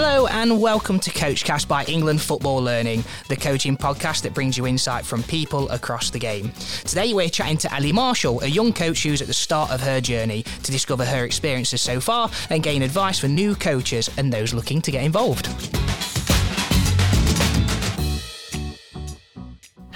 Hello 0.00 0.28
and 0.28 0.60
welcome 0.60 1.00
to 1.00 1.10
Coachcast 1.10 1.66
by 1.66 1.82
England 1.86 2.22
Football 2.22 2.62
Learning, 2.62 3.02
the 3.26 3.34
coaching 3.34 3.76
podcast 3.76 4.22
that 4.22 4.32
brings 4.32 4.56
you 4.56 4.64
insight 4.64 5.04
from 5.04 5.24
people 5.24 5.68
across 5.70 6.10
the 6.10 6.20
game. 6.20 6.52
Today 6.84 7.12
we're 7.14 7.28
chatting 7.28 7.56
to 7.58 7.74
Ellie 7.74 7.90
Marshall, 7.90 8.40
a 8.42 8.46
young 8.46 8.72
coach 8.72 9.02
who's 9.02 9.20
at 9.20 9.26
the 9.26 9.34
start 9.34 9.72
of 9.72 9.80
her 9.80 10.00
journey 10.00 10.44
to 10.62 10.70
discover 10.70 11.04
her 11.04 11.24
experiences 11.24 11.82
so 11.82 11.98
far 11.98 12.30
and 12.48 12.62
gain 12.62 12.82
advice 12.82 13.18
for 13.18 13.26
new 13.26 13.56
coaches 13.56 14.08
and 14.16 14.32
those 14.32 14.54
looking 14.54 14.80
to 14.82 14.92
get 14.92 15.02
involved. 15.02 15.48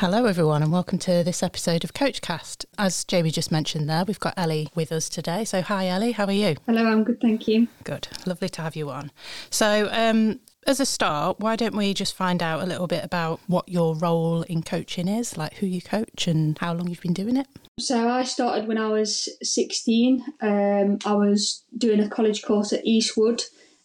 Hello, 0.02 0.24
everyone, 0.24 0.64
and 0.64 0.72
welcome 0.72 0.98
to 0.98 1.22
this 1.22 1.44
episode 1.44 1.84
of 1.84 1.94
Coachcast. 1.94 2.64
As 2.76 3.04
Jamie 3.04 3.30
just 3.30 3.52
mentioned 3.52 3.88
there, 3.88 4.04
we've 4.04 4.18
got 4.18 4.34
Ellie 4.36 4.68
with 4.74 4.90
us 4.90 5.08
today. 5.08 5.44
So, 5.44 5.62
hi, 5.62 5.86
Ellie, 5.86 6.10
how 6.10 6.24
are 6.24 6.32
you? 6.32 6.56
Hello, 6.66 6.84
I'm 6.84 7.04
good, 7.04 7.20
thank 7.20 7.46
you. 7.46 7.68
Good, 7.84 8.08
lovely 8.26 8.48
to 8.48 8.62
have 8.62 8.74
you 8.74 8.90
on. 8.90 9.12
So, 9.48 9.88
um, 9.92 10.40
as 10.66 10.80
a 10.80 10.86
start, 10.86 11.38
why 11.38 11.54
don't 11.54 11.76
we 11.76 11.94
just 11.94 12.16
find 12.16 12.42
out 12.42 12.64
a 12.64 12.66
little 12.66 12.88
bit 12.88 13.04
about 13.04 13.38
what 13.46 13.68
your 13.68 13.94
role 13.94 14.42
in 14.42 14.64
coaching 14.64 15.06
is, 15.06 15.36
like 15.36 15.54
who 15.58 15.68
you 15.68 15.80
coach 15.80 16.26
and 16.26 16.58
how 16.58 16.74
long 16.74 16.88
you've 16.88 17.00
been 17.00 17.12
doing 17.12 17.36
it? 17.36 17.46
So, 17.78 18.08
I 18.08 18.24
started 18.24 18.66
when 18.66 18.78
I 18.78 18.88
was 18.88 19.28
16. 19.40 20.24
Um, 20.40 20.98
I 21.06 21.12
was 21.12 21.62
doing 21.78 22.00
a 22.00 22.08
college 22.08 22.42
course 22.42 22.72
at 22.72 22.84
Eastwood 22.84 23.44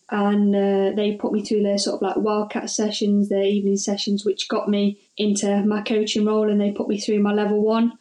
and 0.09 0.55
uh, 0.55 0.95
they 0.95 1.17
put 1.19 1.33
me 1.33 1.43
through 1.43 1.63
their 1.63 1.77
sort 1.77 1.95
of 1.95 2.01
like 2.01 2.17
wildcat 2.17 2.69
sessions, 2.69 3.29
their 3.29 3.43
evening 3.43 3.77
sessions, 3.77 4.25
which 4.25 4.47
got 4.47 4.69
me 4.69 4.99
into 5.17 5.63
my 5.65 5.81
coaching 5.81 6.25
role, 6.25 6.49
and 6.49 6.61
they 6.61 6.71
put 6.71 6.87
me 6.87 6.99
through 6.99 7.19
my 7.19 7.33
level 7.33 7.61
one. 7.61 7.93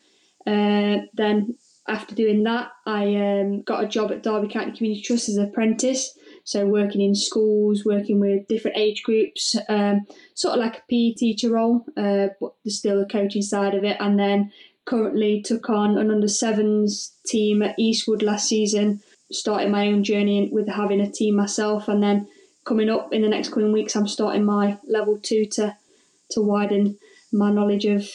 Uh, 0.47 0.99
then 1.15 1.57
after 1.89 2.15
doing 2.15 2.43
that, 2.45 2.71
I 2.85 3.15
um, 3.17 3.63
got 3.63 3.85
a 3.85 3.89
job 3.89 4.13
at 4.13 4.23
Derby 4.23 4.49
County 4.49 4.77
Community 4.77 5.03
Trust 5.03 5.29
as 5.29 5.37
an 5.37 5.49
apprentice. 5.49 6.17
So 6.45 6.65
working 6.65 7.01
in 7.01 7.17
schools, 7.17 7.85
working 7.85 8.21
with 8.21 8.47
different 8.47 8.77
age 8.77 9.03
groups, 9.03 9.57
um, 9.69 10.07
sort 10.35 10.55
of 10.55 10.61
like 10.61 10.77
a 10.77 10.83
PE 10.89 11.15
teacher 11.15 11.51
role, 11.51 11.85
uh, 11.97 12.29
but 12.41 12.53
there's 12.65 12.79
still 12.79 13.03
a 13.03 13.07
coaching 13.07 13.43
side 13.43 13.75
of 13.75 13.83
it. 13.83 13.97
And 13.99 14.17
then 14.17 14.53
currently 14.85 15.43
took 15.43 15.69
on 15.69 15.99
an 15.99 16.11
under 16.11 16.29
sevens 16.29 17.13
team 17.27 17.63
at 17.63 17.75
Eastwood 17.79 18.23
last 18.23 18.49
season, 18.49 19.01
starting 19.31 19.71
my 19.71 19.89
own 19.89 20.05
journey 20.05 20.49
with 20.53 20.69
having 20.69 21.01
a 21.01 21.11
team 21.11 21.35
myself, 21.37 21.89
and 21.89 22.03
then 22.03 22.29
coming 22.65 22.91
up 22.91 23.13
in 23.13 23.23
the 23.23 23.29
next 23.29 23.51
coming 23.51 23.73
weeks, 23.73 23.97
I'm 23.97 24.09
starting 24.09 24.45
my 24.45 24.79
level 24.87 25.19
two 25.23 25.47
to 25.53 25.77
to 26.33 26.41
widen 26.41 26.99
my 27.33 27.51
knowledge 27.51 27.85
of 27.85 28.09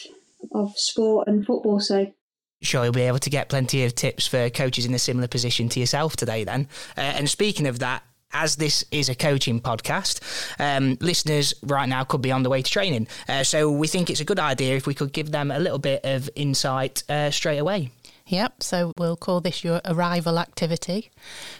of 0.52 0.76
sport 0.76 1.28
and 1.28 1.44
football. 1.44 1.80
So. 1.80 2.12
Sure, 2.60 2.84
you'll 2.84 2.92
be 2.92 3.02
able 3.02 3.18
to 3.18 3.30
get 3.30 3.48
plenty 3.48 3.84
of 3.84 3.92
tips 3.96 4.28
for 4.28 4.48
coaches 4.48 4.86
in 4.86 4.94
a 4.94 4.98
similar 4.98 5.26
position 5.26 5.68
to 5.70 5.80
yourself 5.80 6.14
today, 6.14 6.44
then. 6.44 6.68
Uh, 6.96 7.00
and 7.00 7.28
speaking 7.28 7.66
of 7.66 7.80
that, 7.80 8.04
as 8.32 8.56
this 8.56 8.84
is 8.90 9.08
a 9.08 9.14
coaching 9.14 9.60
podcast, 9.60 10.20
um, 10.60 10.96
listeners 11.00 11.54
right 11.62 11.88
now 11.88 12.04
could 12.04 12.22
be 12.22 12.32
on 12.32 12.42
the 12.42 12.50
way 12.50 12.62
to 12.62 12.70
training. 12.70 13.08
Uh, 13.28 13.42
so 13.42 13.70
we 13.70 13.86
think 13.86 14.10
it's 14.10 14.20
a 14.20 14.24
good 14.24 14.38
idea 14.38 14.76
if 14.76 14.86
we 14.86 14.94
could 14.94 15.12
give 15.12 15.32
them 15.32 15.50
a 15.50 15.58
little 15.58 15.78
bit 15.78 16.04
of 16.04 16.30
insight 16.34 17.02
uh, 17.08 17.30
straight 17.30 17.58
away. 17.58 17.90
Yep, 18.26 18.62
so 18.62 18.92
we'll 18.96 19.16
call 19.16 19.40
this 19.40 19.64
your 19.64 19.80
arrival 19.84 20.38
activity. 20.38 21.10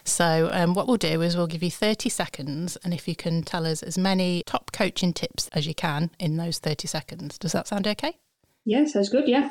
So, 0.05 0.49
um, 0.53 0.75
what 0.75 0.87
we'll 0.87 0.97
do 0.97 1.21
is 1.21 1.37
we'll 1.37 1.47
give 1.47 1.63
you 1.63 1.71
30 1.71 2.09
seconds, 2.09 2.77
and 2.85 2.95
if 2.95 3.09
you 3.09 3.17
can 3.17 3.43
tell 3.43 3.67
us 3.67 3.83
as 3.83 3.99
many 3.99 4.43
top 4.47 4.73
coaching 4.73 5.13
tips 5.13 5.49
as 5.53 5.67
you 5.67 5.75
can 5.75 6.11
in 6.19 6.37
those 6.37 6.59
30 6.59 6.87
seconds. 6.89 7.39
Does 7.39 7.53
that 7.53 7.67
sound 7.67 7.87
okay? 7.87 8.17
Yeah, 8.65 8.85
sounds 8.85 9.09
good, 9.09 9.29
yeah. 9.29 9.51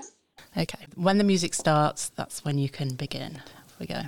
Okay, 0.57 0.85
when 0.95 1.17
the 1.17 1.23
music 1.23 1.53
starts, 1.53 2.09
that's 2.09 2.43
when 2.43 2.57
you 2.57 2.69
can 2.69 2.95
begin. 2.95 3.41
We 3.81 3.87
go. 3.87 4.03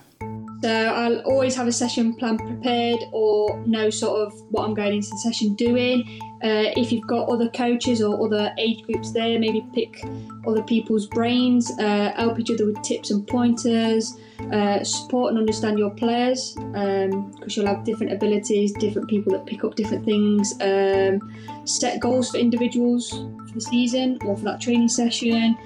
So 0.61 0.69
I'll 0.69 1.19
always 1.21 1.55
have 1.55 1.67
a 1.67 1.71
session 1.71 2.13
plan 2.13 2.38
prepared 2.38 2.99
or 3.11 3.61
know 3.66 3.89
sort 3.89 4.21
of 4.21 4.33
what 4.52 4.64
I'm 4.64 4.73
going 4.73 4.93
into 4.93 5.09
the 5.09 5.17
session 5.17 5.55
doing. 5.55 6.21
Uh, 6.43 6.71
if 6.77 6.92
you've 6.92 7.08
got 7.08 7.27
other 7.27 7.49
coaches 7.49 8.02
or 8.02 8.23
other 8.23 8.53
age 8.59 8.83
groups 8.83 9.11
there, 9.11 9.39
maybe 9.39 9.65
pick 9.73 10.05
other 10.48 10.61
people's 10.61 11.08
brains, 11.08 11.71
uh, 11.80 12.14
help 12.15 12.39
each 12.39 12.52
other 12.52 12.65
with 12.67 12.81
tips 12.83 13.09
and 13.09 13.27
pointers, 13.27 14.15
uh, 14.52 14.83
support 14.83 15.31
and 15.31 15.39
understand 15.39 15.80
your 15.80 15.89
players 15.89 16.53
because 16.53 17.11
um, 17.14 17.33
you'll 17.48 17.65
have 17.65 17.83
different 17.83 18.14
abilities, 18.14 18.71
different 18.73 19.09
people 19.09 19.33
that 19.33 19.45
pick 19.45 19.64
up 19.64 19.75
different 19.75 20.05
things. 20.05 20.53
Um, 20.61 21.19
set 21.65 21.99
goals 21.99 22.30
for 22.30 22.37
individuals 22.37 23.09
for 23.09 23.53
the 23.55 23.61
season 23.61 24.19
or 24.23 24.37
for 24.37 24.43
that 24.43 24.61
training 24.61 24.89
session. 24.89 25.58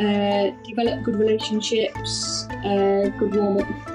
Uh, 0.00 0.50
develop 0.64 1.04
good 1.04 1.16
relationships, 1.16 2.46
uh, 2.64 3.10
good 3.18 3.34
warm 3.34 3.58
up 3.58 3.94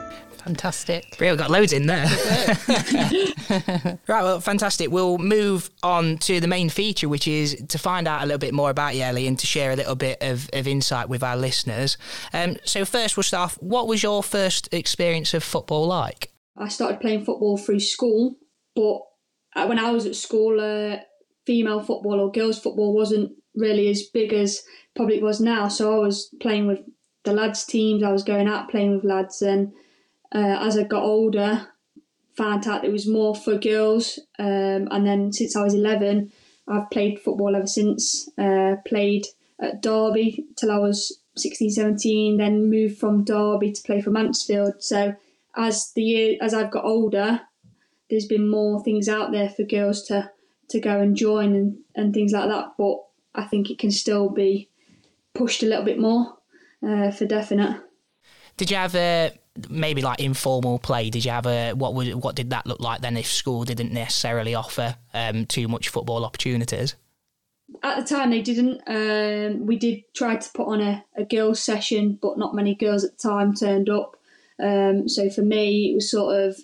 Fantastic. 0.49 1.17
Real 1.19 1.35
got 1.35 1.51
loads 1.51 1.73
in 1.73 1.85
there. 1.85 2.07
right, 4.07 4.23
well, 4.23 4.39
fantastic. 4.39 4.89
We'll 4.89 5.17
move 5.19 5.69
on 5.83 6.17
to 6.19 6.39
the 6.39 6.47
main 6.47 6.69
feature, 6.69 7.07
which 7.07 7.27
is 7.27 7.61
to 7.67 7.77
find 7.77 8.07
out 8.07 8.23
a 8.23 8.25
little 8.25 8.39
bit 8.39 8.53
more 8.53 8.71
about 8.71 8.95
you, 8.95 9.03
Ellie, 9.03 9.27
and 9.27 9.37
to 9.37 9.45
share 9.45 9.71
a 9.71 9.75
little 9.75 9.95
bit 9.95 10.17
of, 10.21 10.49
of 10.53 10.67
insight 10.67 11.07
with 11.09 11.21
our 11.21 11.37
listeners. 11.37 11.97
Um, 12.33 12.57
so, 12.63 12.83
first, 12.85 13.15
we'll 13.15 13.23
start 13.23 13.51
off. 13.51 13.55
What 13.61 13.87
was 13.87 14.01
your 14.01 14.23
first 14.23 14.73
experience 14.73 15.35
of 15.35 15.43
football 15.43 15.85
like? 15.85 16.31
I 16.57 16.69
started 16.69 16.99
playing 16.99 17.25
football 17.25 17.57
through 17.57 17.81
school, 17.81 18.35
but 18.75 19.01
uh, 19.55 19.67
when 19.67 19.77
I 19.77 19.91
was 19.91 20.05
at 20.05 20.15
school, 20.15 20.59
uh, 20.59 20.97
female 21.45 21.81
football 21.81 22.19
or 22.19 22.31
girls' 22.31 22.59
football 22.59 22.95
wasn't 22.95 23.33
really 23.59 23.89
as 23.89 24.03
big 24.03 24.33
as 24.33 24.63
it 24.95 25.21
was 25.21 25.39
now. 25.39 25.67
So, 25.67 25.95
I 25.95 25.99
was 25.99 26.33
playing 26.41 26.67
with 26.67 26.79
the 27.23 27.33
lads' 27.33 27.65
teams, 27.65 28.03
I 28.03 28.11
was 28.11 28.23
going 28.23 28.47
out 28.47 28.69
playing 28.69 28.95
with 28.95 29.03
lads, 29.03 29.41
and 29.41 29.73
uh, 30.33 30.57
as 30.61 30.77
I 30.77 30.83
got 30.83 31.03
older, 31.03 31.67
found 32.35 32.67
out 32.67 32.85
it 32.85 32.91
was 32.91 33.07
more 33.07 33.35
for 33.35 33.57
girls. 33.57 34.19
Um, 34.37 34.87
and 34.91 35.05
then 35.05 35.33
since 35.33 35.55
I 35.55 35.63
was 35.63 35.73
11, 35.73 36.31
I've 36.67 36.89
played 36.89 37.19
football 37.19 37.55
ever 37.55 37.67
since. 37.67 38.29
Uh, 38.37 38.77
played 38.85 39.25
at 39.59 39.81
Derby 39.81 40.45
till 40.55 40.71
I 40.71 40.77
was 40.77 41.19
16, 41.35 41.71
17, 41.71 42.37
then 42.37 42.69
moved 42.69 42.97
from 42.97 43.23
Derby 43.23 43.71
to 43.73 43.81
play 43.81 44.01
for 44.01 44.11
Mansfield. 44.11 44.75
So 44.79 45.15
as 45.55 45.91
the 45.93 46.03
year, 46.03 46.37
as 46.41 46.53
I've 46.53 46.71
got 46.71 46.85
older, 46.85 47.41
there's 48.09 48.25
been 48.25 48.49
more 48.49 48.83
things 48.83 49.09
out 49.09 49.31
there 49.31 49.49
for 49.49 49.63
girls 49.63 50.03
to 50.03 50.31
to 50.69 50.79
go 50.79 50.99
and 50.99 51.15
join 51.15 51.55
and, 51.55 51.79
and 51.95 52.13
things 52.13 52.31
like 52.31 52.47
that. 52.47 52.73
But 52.77 52.97
I 53.35 53.45
think 53.45 53.69
it 53.69 53.79
can 53.79 53.91
still 53.91 54.29
be 54.29 54.69
pushed 55.33 55.63
a 55.63 55.65
little 55.65 55.85
bit 55.85 55.99
more 55.99 56.37
uh, 56.85 57.11
for 57.11 57.25
definite. 57.25 57.81
Did 58.57 58.71
you 58.71 58.77
have 58.77 58.95
a 58.95 59.31
maybe 59.69 60.01
like 60.01 60.19
informal 60.19 60.79
play? 60.79 61.09
Did 61.09 61.25
you 61.25 61.31
have 61.31 61.45
a 61.45 61.73
what 61.73 61.93
was 61.93 62.13
what 62.15 62.35
did 62.35 62.49
that 62.49 62.65
look 62.65 62.79
like 62.79 63.01
then? 63.01 63.17
If 63.17 63.27
school 63.27 63.63
didn't 63.63 63.93
necessarily 63.93 64.55
offer 64.55 64.95
um, 65.13 65.45
too 65.45 65.67
much 65.67 65.89
football 65.89 66.25
opportunities. 66.25 66.95
At 67.83 67.99
the 67.99 68.15
time, 68.15 68.31
they 68.31 68.41
didn't. 68.41 68.81
Um, 68.87 69.65
we 69.65 69.77
did 69.77 70.03
try 70.15 70.35
to 70.35 70.51
put 70.53 70.67
on 70.67 70.81
a, 70.81 71.05
a 71.15 71.23
girls' 71.23 71.61
session, 71.61 72.17
but 72.19 72.37
not 72.37 72.55
many 72.55 72.73
girls 72.75 73.03
at 73.03 73.17
the 73.17 73.29
time 73.29 73.53
turned 73.53 73.89
up. 73.89 74.15
Um, 74.61 75.07
so 75.07 75.29
for 75.29 75.43
me, 75.43 75.91
it 75.91 75.95
was 75.95 76.09
sort 76.09 76.35
of 76.35 76.57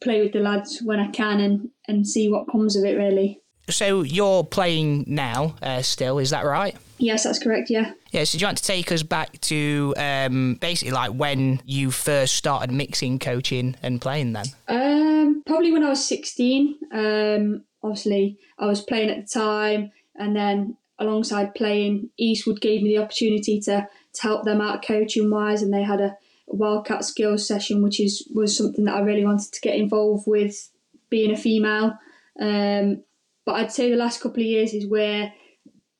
play 0.00 0.22
with 0.22 0.32
the 0.32 0.38
lads 0.38 0.80
when 0.80 1.00
I 1.00 1.08
can 1.08 1.40
and, 1.40 1.70
and 1.86 2.08
see 2.08 2.30
what 2.30 2.50
comes 2.50 2.76
of 2.76 2.84
it, 2.84 2.96
really. 2.96 3.41
So 3.68 4.02
you're 4.02 4.44
playing 4.44 5.04
now 5.06 5.54
uh, 5.62 5.82
still, 5.82 6.18
is 6.18 6.30
that 6.30 6.44
right? 6.44 6.76
Yes, 6.98 7.24
that's 7.24 7.38
correct. 7.38 7.70
Yeah. 7.70 7.92
Yeah. 8.10 8.24
So 8.24 8.38
do 8.38 8.42
you 8.42 8.46
want 8.46 8.58
to 8.58 8.64
take 8.64 8.92
us 8.92 9.02
back 9.02 9.40
to 9.42 9.94
um, 9.96 10.54
basically 10.60 10.92
like 10.92 11.12
when 11.12 11.60
you 11.64 11.90
first 11.90 12.34
started 12.36 12.72
mixing 12.72 13.18
coaching 13.18 13.76
and 13.82 14.00
playing 14.00 14.32
then? 14.32 14.46
Um, 14.68 15.42
probably 15.46 15.72
when 15.72 15.84
I 15.84 15.90
was 15.90 16.06
16. 16.06 16.76
Um, 16.92 17.64
obviously, 17.82 18.38
I 18.58 18.66
was 18.66 18.82
playing 18.82 19.10
at 19.10 19.26
the 19.26 19.40
time, 19.40 19.90
and 20.14 20.36
then 20.36 20.76
alongside 20.98 21.54
playing, 21.54 22.10
Eastwood 22.18 22.60
gave 22.60 22.82
me 22.82 22.96
the 22.96 23.02
opportunity 23.02 23.60
to 23.62 23.88
to 24.14 24.22
help 24.22 24.44
them 24.44 24.60
out 24.60 24.84
coaching 24.84 25.30
wise, 25.30 25.62
and 25.62 25.72
they 25.72 25.82
had 25.82 26.00
a, 26.00 26.16
a 26.48 26.54
Wildcat 26.54 27.04
skills 27.04 27.46
session, 27.46 27.82
which 27.82 27.98
is 27.98 28.28
was 28.34 28.56
something 28.56 28.84
that 28.84 28.94
I 28.94 29.00
really 29.00 29.24
wanted 29.24 29.52
to 29.52 29.60
get 29.60 29.76
involved 29.76 30.24
with, 30.26 30.70
being 31.10 31.32
a 31.32 31.36
female. 31.36 31.98
Um, 32.40 33.02
but 33.44 33.56
I'd 33.56 33.72
say 33.72 33.90
the 33.90 33.96
last 33.96 34.20
couple 34.20 34.40
of 34.42 34.46
years 34.46 34.72
is 34.72 34.86
where 34.86 35.32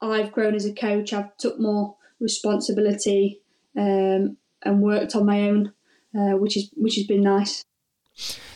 I've 0.00 0.32
grown 0.32 0.54
as 0.54 0.66
a 0.66 0.74
coach. 0.74 1.12
I've 1.12 1.36
took 1.36 1.60
more 1.60 1.96
responsibility 2.20 3.40
um, 3.76 4.36
and 4.64 4.80
worked 4.82 5.14
on 5.14 5.26
my 5.26 5.42
own, 5.42 5.72
uh, 6.16 6.36
which 6.36 6.56
is 6.56 6.70
which 6.76 6.96
has 6.96 7.06
been 7.06 7.22
nice. 7.22 7.64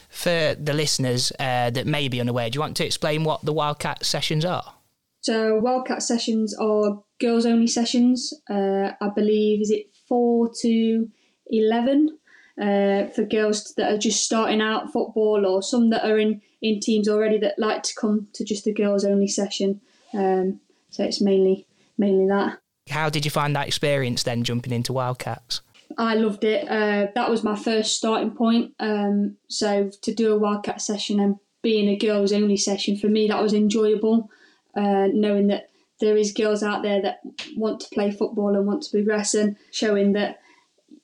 For 0.08 0.56
the 0.58 0.72
listeners 0.72 1.32
uh, 1.38 1.70
that 1.70 1.86
may 1.86 2.08
be 2.08 2.20
unaware, 2.20 2.48
do 2.50 2.56
you 2.56 2.60
want 2.60 2.76
to 2.78 2.86
explain 2.86 3.24
what 3.24 3.42
the 3.44 3.52
Wildcat 3.52 4.04
sessions 4.04 4.44
are? 4.44 4.74
So 5.20 5.56
Wildcat 5.56 6.02
sessions 6.02 6.56
are 6.58 7.02
girls 7.20 7.46
only 7.46 7.66
sessions. 7.66 8.32
Uh, 8.48 8.92
I 9.00 9.08
believe 9.14 9.62
is 9.62 9.70
it 9.70 9.86
four 10.08 10.50
to 10.62 11.08
eleven 11.48 12.18
uh, 12.60 13.08
for 13.14 13.24
girls 13.24 13.74
that 13.76 13.92
are 13.92 13.98
just 13.98 14.24
starting 14.24 14.60
out 14.60 14.92
football, 14.92 15.44
or 15.46 15.62
some 15.62 15.90
that 15.90 16.04
are 16.04 16.18
in 16.18 16.40
in 16.68 16.80
teams 16.80 17.08
already 17.08 17.38
that 17.38 17.58
like 17.58 17.82
to 17.84 17.94
come 17.94 18.28
to 18.34 18.44
just 18.44 18.66
a 18.66 18.72
girls 18.72 19.04
only 19.04 19.28
session. 19.28 19.80
Um, 20.12 20.60
so 20.90 21.04
it's 21.04 21.20
mainly 21.20 21.66
mainly 21.98 22.26
that. 22.28 22.58
How 22.90 23.10
did 23.10 23.24
you 23.24 23.30
find 23.30 23.56
that 23.56 23.66
experience 23.66 24.22
then, 24.22 24.44
jumping 24.44 24.72
into 24.72 24.92
Wildcats? 24.92 25.60
I 25.98 26.14
loved 26.14 26.44
it. 26.44 26.68
Uh, 26.68 27.08
that 27.14 27.30
was 27.30 27.42
my 27.42 27.56
first 27.56 27.96
starting 27.96 28.30
point. 28.32 28.74
Um, 28.78 29.36
so 29.48 29.90
to 30.02 30.14
do 30.14 30.32
a 30.32 30.38
Wildcat 30.38 30.80
session 30.80 31.20
and 31.20 31.36
being 31.62 31.88
a 31.88 31.96
girls 31.96 32.32
only 32.32 32.56
session 32.56 32.96
for 32.96 33.08
me 33.08 33.28
that 33.28 33.42
was 33.42 33.52
enjoyable, 33.52 34.30
uh, 34.76 35.08
knowing 35.12 35.48
that 35.48 35.70
there 36.00 36.16
is 36.16 36.32
girls 36.32 36.62
out 36.62 36.82
there 36.82 37.00
that 37.02 37.20
want 37.56 37.80
to 37.80 37.88
play 37.92 38.10
football 38.10 38.54
and 38.54 38.66
want 38.66 38.82
to 38.82 38.90
progress 38.90 39.34
and 39.34 39.56
showing 39.70 40.12
that 40.12 40.40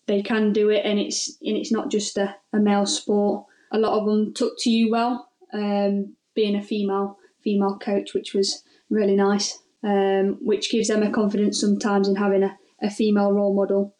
they 0.06 0.22
can 0.22 0.52
do 0.52 0.68
it 0.68 0.84
and 0.84 0.98
it's 0.98 1.28
and 1.42 1.56
it's 1.56 1.72
not 1.72 1.90
just 1.90 2.18
a, 2.18 2.36
a 2.52 2.58
male 2.58 2.86
sport. 2.86 3.46
A 3.70 3.78
lot 3.78 3.98
of 3.98 4.06
them 4.06 4.34
took 4.34 4.54
to 4.58 4.70
you 4.70 4.90
well, 4.90 5.30
um, 5.52 6.16
being 6.34 6.56
a 6.56 6.62
female 6.62 7.18
female 7.42 7.78
coach, 7.78 8.14
which 8.14 8.34
was 8.34 8.62
really 8.88 9.16
nice, 9.16 9.58
um, 9.82 10.38
which 10.40 10.70
gives 10.70 10.88
them 10.88 11.02
a 11.02 11.10
confidence 11.10 11.60
sometimes 11.60 12.08
in 12.08 12.16
having 12.16 12.42
a, 12.42 12.56
a 12.80 12.90
female 12.90 13.32
role 13.32 13.54
model 13.54 13.94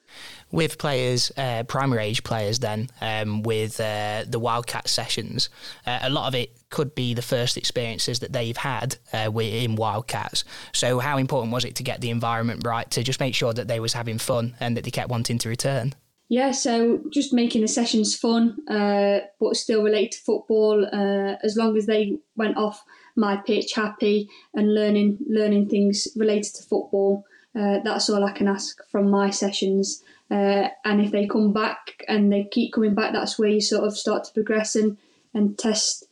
with 0.52 0.76
players, 0.76 1.32
uh, 1.37 1.64
primary 1.64 2.04
age 2.04 2.22
players, 2.22 2.58
then 2.58 2.88
um, 3.00 3.43
with 3.43 3.81
uh, 3.81 4.25
the 4.28 4.38
Wildcat 4.38 4.87
sessions, 4.87 5.49
uh, 5.87 6.00
a 6.02 6.10
lot 6.10 6.28
of 6.28 6.34
it 6.34 6.54
could 6.69 6.94
be 6.94 7.14
the 7.14 7.22
first 7.22 7.56
experiences 7.56 8.20
that 8.20 8.32
they've 8.32 8.56
had 8.56 8.96
uh, 9.12 9.31
in 9.40 9.76
Wildcats. 9.76 10.44
So, 10.72 10.98
how 10.98 11.16
important 11.16 11.52
was 11.52 11.64
it 11.64 11.75
to 11.76 11.82
get 11.82 12.00
the 12.00 12.10
environment 12.10 12.62
right 12.64 12.88
to 12.93 13.02
just 13.02 13.19
make 13.19 13.34
sure 13.34 13.55
that 13.55 13.66
they 13.66 13.81
was 13.81 13.94
having 13.94 14.19
fun 14.19 14.55
and 14.60 14.76
that 14.76 14.84
they 14.84 14.90
kept 14.90 15.08
wanting 15.08 15.38
to 15.38 15.48
return? 15.48 15.94
Yeah, 16.32 16.52
so 16.52 17.02
just 17.11 17.34
making 17.34 17.61
the 17.61 17.69
sessions 17.69 18.17
fun, 18.17 18.56
uh, 18.67 19.19
but 19.38 19.55
still 19.55 19.82
relate 19.82 20.12
to 20.12 20.19
football. 20.19 20.82
Uh, 20.90 21.37
as 21.44 21.58
long 21.58 21.76
as 21.76 21.84
they 21.84 22.17
went 22.37 22.56
off 22.56 22.82
my 23.17 23.37
pitch 23.37 23.75
happy 23.75 24.31
and 24.55 24.75
learning 24.75 25.19
learning 25.29 25.69
things 25.69 26.08
related 26.17 26.55
to 26.55 26.62
football, 26.62 27.26
that's 27.55 28.08
all 28.08 28.25
I 28.25 28.32
can 28.32 28.49
ask 28.49 28.81
from 28.88 29.11
my 29.11 29.29
sessions. 29.29 30.02
Uh, 30.31 30.69
and 30.87 31.02
if 31.02 31.12
they 31.12 31.26
come 31.26 31.52
back 31.52 32.02
and 32.08 32.32
they 32.32 32.44
keep 32.44 32.73
coming 32.73 32.94
back, 32.94 33.12
that's 33.12 33.38
where 33.38 33.50
you 33.50 33.61
sort 33.61 33.84
of 33.84 33.94
start 33.94 34.25
to 34.25 34.32
progress 34.32 34.75
and, 34.75 34.96
and 35.34 35.58
test 35.58 36.06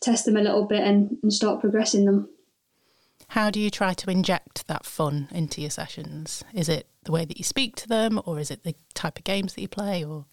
test 0.00 0.24
them 0.24 0.38
a 0.38 0.40
little 0.40 0.64
bit 0.64 0.80
and, 0.80 1.18
and 1.22 1.34
start 1.34 1.60
progressing 1.60 2.06
them. 2.06 2.30
How 3.30 3.48
do 3.48 3.60
you 3.60 3.70
try 3.70 3.94
to 3.94 4.10
inject 4.10 4.66
that 4.66 4.84
fun 4.84 5.28
into 5.30 5.60
your 5.60 5.70
sessions? 5.70 6.42
Is 6.52 6.68
it 6.68 6.88
the 7.04 7.12
way 7.12 7.24
that 7.24 7.38
you 7.38 7.44
speak 7.44 7.76
to 7.76 7.88
them, 7.88 8.20
or 8.26 8.40
is 8.40 8.50
it 8.50 8.64
the 8.64 8.74
type 8.92 9.18
of 9.18 9.24
games 9.24 9.54
that 9.54 9.60
you 9.60 9.68
play, 9.68 10.04
or? 10.04 10.26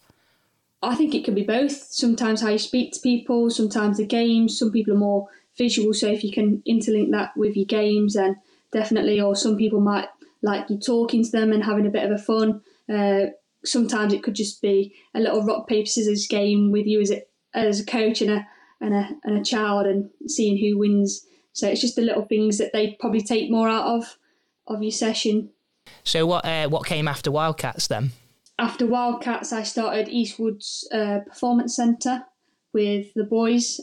I 0.82 0.96
think 0.96 1.14
it 1.14 1.24
can 1.24 1.36
be 1.36 1.44
both. 1.44 1.72
Sometimes 1.72 2.42
how 2.42 2.50
you 2.50 2.58
speak 2.58 2.94
to 2.94 3.00
people, 3.00 3.52
sometimes 3.52 3.98
the 3.98 4.06
games. 4.06 4.58
Some 4.58 4.72
people 4.72 4.96
are 4.96 4.98
more 4.98 5.28
visual, 5.56 5.94
so 5.94 6.08
if 6.08 6.24
you 6.24 6.32
can 6.32 6.64
interlink 6.68 7.12
that 7.12 7.38
with 7.38 7.56
your 7.56 7.68
games, 7.68 8.16
then 8.16 8.38
definitely. 8.72 9.22
Or 9.22 9.36
some 9.36 9.58
people 9.58 9.80
might 9.80 10.08
like 10.42 10.68
you 10.72 10.80
talking 10.80 11.24
to 11.24 11.32
them 11.32 11.52
and 11.52 11.64
having 11.64 11.86
a 11.86 11.92
bit 11.92 12.04
of 12.04 12.12
a 12.12 12.18
fun. 12.18 12.62
Uh, 12.92 13.28
sometimes 13.64 14.12
it 14.12 14.24
could 14.24 14.34
just 14.34 14.60
be 14.60 14.96
a 15.14 15.20
little 15.20 15.44
rock 15.44 15.68
paper 15.68 15.86
scissors 15.86 16.26
game 16.26 16.72
with 16.72 16.88
you 16.88 17.00
as 17.00 17.12
a 17.12 17.22
as 17.54 17.80
a 17.80 17.86
coach 17.86 18.24
and 18.24 18.32
a 18.32 18.48
and 18.82 18.96
a 18.96 19.10
and 19.24 19.38
a 19.38 19.44
child 19.44 19.86
and 19.86 20.10
seeing 20.26 20.58
who 20.58 20.80
wins. 20.80 21.27
So 21.58 21.68
it's 21.68 21.82
just 21.82 21.96
the 21.96 22.04
little 22.04 22.26
things 22.26 22.60
that 22.60 22.72
they 22.72 22.96
probably 23.00 23.22
take 23.22 23.50
more 23.50 23.68
out 23.68 23.88
of 23.88 24.18
of 24.68 24.84
your 24.84 24.92
session. 24.92 25.50
So 26.04 26.26
what 26.26 26.46
uh, 26.46 26.70
what 26.70 26.86
came 26.86 27.08
after 27.08 27.32
Wildcats 27.32 27.88
then? 27.88 28.12
After 28.60 28.86
Wildcats, 28.86 29.52
I 29.54 29.64
started 29.64 30.08
Eastwood's 30.08 30.88
uh, 30.94 31.20
Performance 31.28 31.76
Centre 31.76 32.26
with 32.74 33.14
the 33.16 33.24
boys. 33.24 33.80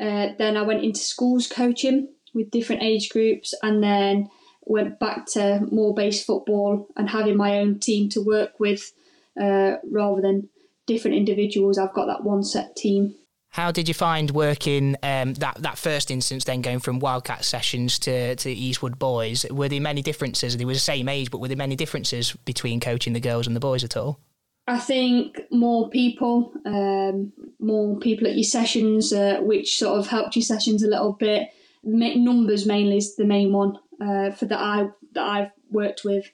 Uh, 0.00 0.28
then 0.38 0.56
I 0.56 0.62
went 0.62 0.84
into 0.84 1.00
schools 1.00 1.48
coaching 1.48 2.08
with 2.34 2.50
different 2.50 2.82
age 2.82 3.08
groups, 3.08 3.54
and 3.62 3.82
then 3.82 4.28
went 4.62 5.00
back 5.00 5.26
to 5.26 5.66
more 5.72 5.94
base 5.94 6.24
football 6.24 6.88
and 6.96 7.10
having 7.10 7.36
my 7.36 7.58
own 7.58 7.78
team 7.78 8.08
to 8.10 8.20
work 8.20 8.60
with 8.60 8.92
uh, 9.40 9.76
rather 9.90 10.20
than 10.20 10.48
different 10.86 11.16
individuals. 11.16 11.78
I've 11.78 11.94
got 11.94 12.06
that 12.06 12.24
one 12.24 12.44
set 12.44 12.76
team. 12.76 13.14
How 13.56 13.70
did 13.70 13.88
you 13.88 13.94
find 13.94 14.30
working 14.32 14.96
um, 15.02 15.32
that 15.36 15.56
that 15.60 15.78
first 15.78 16.10
instance, 16.10 16.44
then 16.44 16.60
going 16.60 16.78
from 16.78 16.98
Wildcat 16.98 17.42
sessions 17.42 17.98
to, 18.00 18.36
to 18.36 18.50
Eastwood 18.50 18.98
boys? 18.98 19.46
Were 19.50 19.70
there 19.70 19.80
many 19.80 20.02
differences? 20.02 20.58
They 20.58 20.66
were 20.66 20.74
the 20.74 20.78
same 20.78 21.08
age, 21.08 21.30
but 21.30 21.38
were 21.40 21.48
there 21.48 21.56
many 21.56 21.74
differences 21.74 22.34
between 22.44 22.80
coaching 22.80 23.14
the 23.14 23.20
girls 23.20 23.46
and 23.46 23.56
the 23.56 23.60
boys 23.60 23.82
at 23.82 23.96
all? 23.96 24.20
I 24.66 24.78
think 24.78 25.40
more 25.50 25.88
people, 25.88 26.52
um, 26.66 27.32
more 27.58 27.98
people 27.98 28.26
at 28.26 28.34
your 28.34 28.44
sessions, 28.44 29.10
uh, 29.14 29.38
which 29.40 29.78
sort 29.78 30.00
of 30.00 30.08
helped 30.08 30.36
your 30.36 30.42
sessions 30.42 30.82
a 30.82 30.88
little 30.88 31.14
bit. 31.14 31.48
Numbers 31.82 32.66
mainly 32.66 32.98
is 32.98 33.16
the 33.16 33.24
main 33.24 33.54
one 33.54 33.78
uh, 34.02 34.32
for 34.32 34.44
that 34.44 34.60
I 34.60 34.88
that 35.14 35.26
I've 35.26 35.52
worked 35.70 36.04
with. 36.04 36.30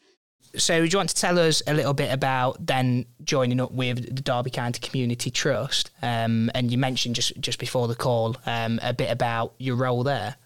So, 0.56 0.80
do 0.80 0.90
you 0.90 0.98
want 0.98 1.08
to 1.08 1.14
tell 1.14 1.38
us 1.38 1.62
a 1.66 1.72
little 1.72 1.94
bit 1.94 2.12
about 2.12 2.66
then 2.66 3.06
joining 3.24 3.60
up 3.60 3.72
with 3.72 4.14
the 4.14 4.22
Derby 4.22 4.50
County 4.50 4.80
Community 4.80 5.30
Trust? 5.30 5.90
Um, 6.02 6.50
and 6.54 6.70
you 6.70 6.76
mentioned 6.76 7.14
just 7.14 7.40
just 7.40 7.58
before 7.58 7.88
the 7.88 7.94
call 7.94 8.36
um, 8.44 8.78
a 8.82 8.92
bit 8.92 9.10
about 9.10 9.54
your 9.58 9.76
role 9.76 10.04
there. 10.04 10.36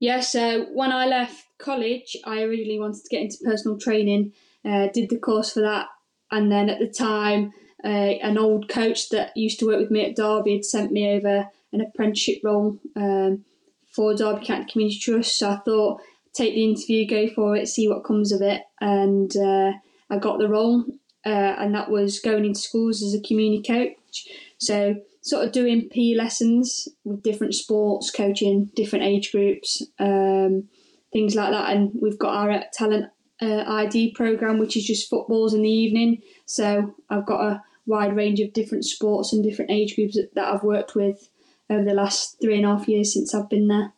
Yeah, 0.00 0.20
so 0.20 0.64
when 0.74 0.92
I 0.92 1.06
left 1.06 1.44
college, 1.58 2.16
I 2.24 2.42
originally 2.42 2.78
wanted 2.78 3.04
to 3.04 3.08
get 3.08 3.22
into 3.22 3.38
personal 3.44 3.78
training. 3.78 4.32
Uh, 4.64 4.88
did 4.92 5.10
the 5.10 5.18
course 5.18 5.52
for 5.52 5.60
that, 5.60 5.88
and 6.30 6.52
then 6.52 6.68
at 6.68 6.78
the 6.78 6.88
time, 6.88 7.52
uh, 7.84 7.88
an 7.88 8.36
old 8.36 8.68
coach 8.68 9.08
that 9.10 9.36
used 9.36 9.58
to 9.60 9.66
work 9.66 9.80
with 9.80 9.90
me 9.90 10.04
at 10.04 10.16
Derby 10.16 10.56
had 10.56 10.64
sent 10.64 10.92
me 10.92 11.08
over 11.10 11.48
an 11.72 11.80
apprenticeship 11.80 12.40
role 12.44 12.78
um, 12.96 13.44
for 13.90 14.14
Derby 14.14 14.44
County 14.44 14.70
Community 14.70 14.98
Trust. 14.98 15.38
So 15.38 15.50
I 15.50 15.56
thought 15.56 16.00
take 16.32 16.54
the 16.54 16.64
interview, 16.64 17.06
go 17.06 17.28
for 17.28 17.56
it, 17.56 17.68
see 17.68 17.88
what 17.88 18.04
comes 18.04 18.32
of 18.32 18.42
it. 18.42 18.62
And 18.80 19.34
uh, 19.36 19.72
I 20.10 20.18
got 20.18 20.38
the 20.38 20.48
role, 20.48 20.84
uh, 21.24 21.28
and 21.58 21.74
that 21.74 21.90
was 21.90 22.20
going 22.20 22.44
into 22.44 22.60
schools 22.60 23.02
as 23.02 23.14
a 23.14 23.20
community 23.20 23.62
coach. 23.62 24.28
So, 24.58 24.96
sort 25.20 25.44
of 25.44 25.52
doing 25.52 25.88
PE 25.88 26.14
lessons 26.14 26.88
with 27.04 27.22
different 27.22 27.54
sports, 27.54 28.10
coaching 28.10 28.70
different 28.74 29.04
age 29.04 29.30
groups, 29.30 29.82
um, 29.98 30.68
things 31.12 31.34
like 31.34 31.52
that. 31.52 31.70
And 31.70 31.92
we've 32.00 32.18
got 32.18 32.34
our 32.34 32.64
talent 32.72 33.10
uh, 33.40 33.64
ID 33.66 34.12
program, 34.14 34.58
which 34.58 34.76
is 34.76 34.84
just 34.84 35.08
footballs 35.08 35.54
in 35.54 35.62
the 35.62 35.70
evening. 35.70 36.22
So, 36.46 36.94
I've 37.10 37.26
got 37.26 37.40
a 37.40 37.62
wide 37.86 38.16
range 38.16 38.40
of 38.40 38.52
different 38.52 38.84
sports 38.84 39.32
and 39.32 39.42
different 39.42 39.70
age 39.70 39.96
groups 39.96 40.16
that 40.34 40.44
I've 40.44 40.62
worked 40.62 40.94
with 40.94 41.28
over 41.68 41.84
the 41.84 41.94
last 41.94 42.36
three 42.40 42.56
and 42.56 42.66
a 42.66 42.76
half 42.76 42.88
years 42.88 43.12
since 43.12 43.34
I've 43.34 43.48
been 43.48 43.68
there. 43.68 43.92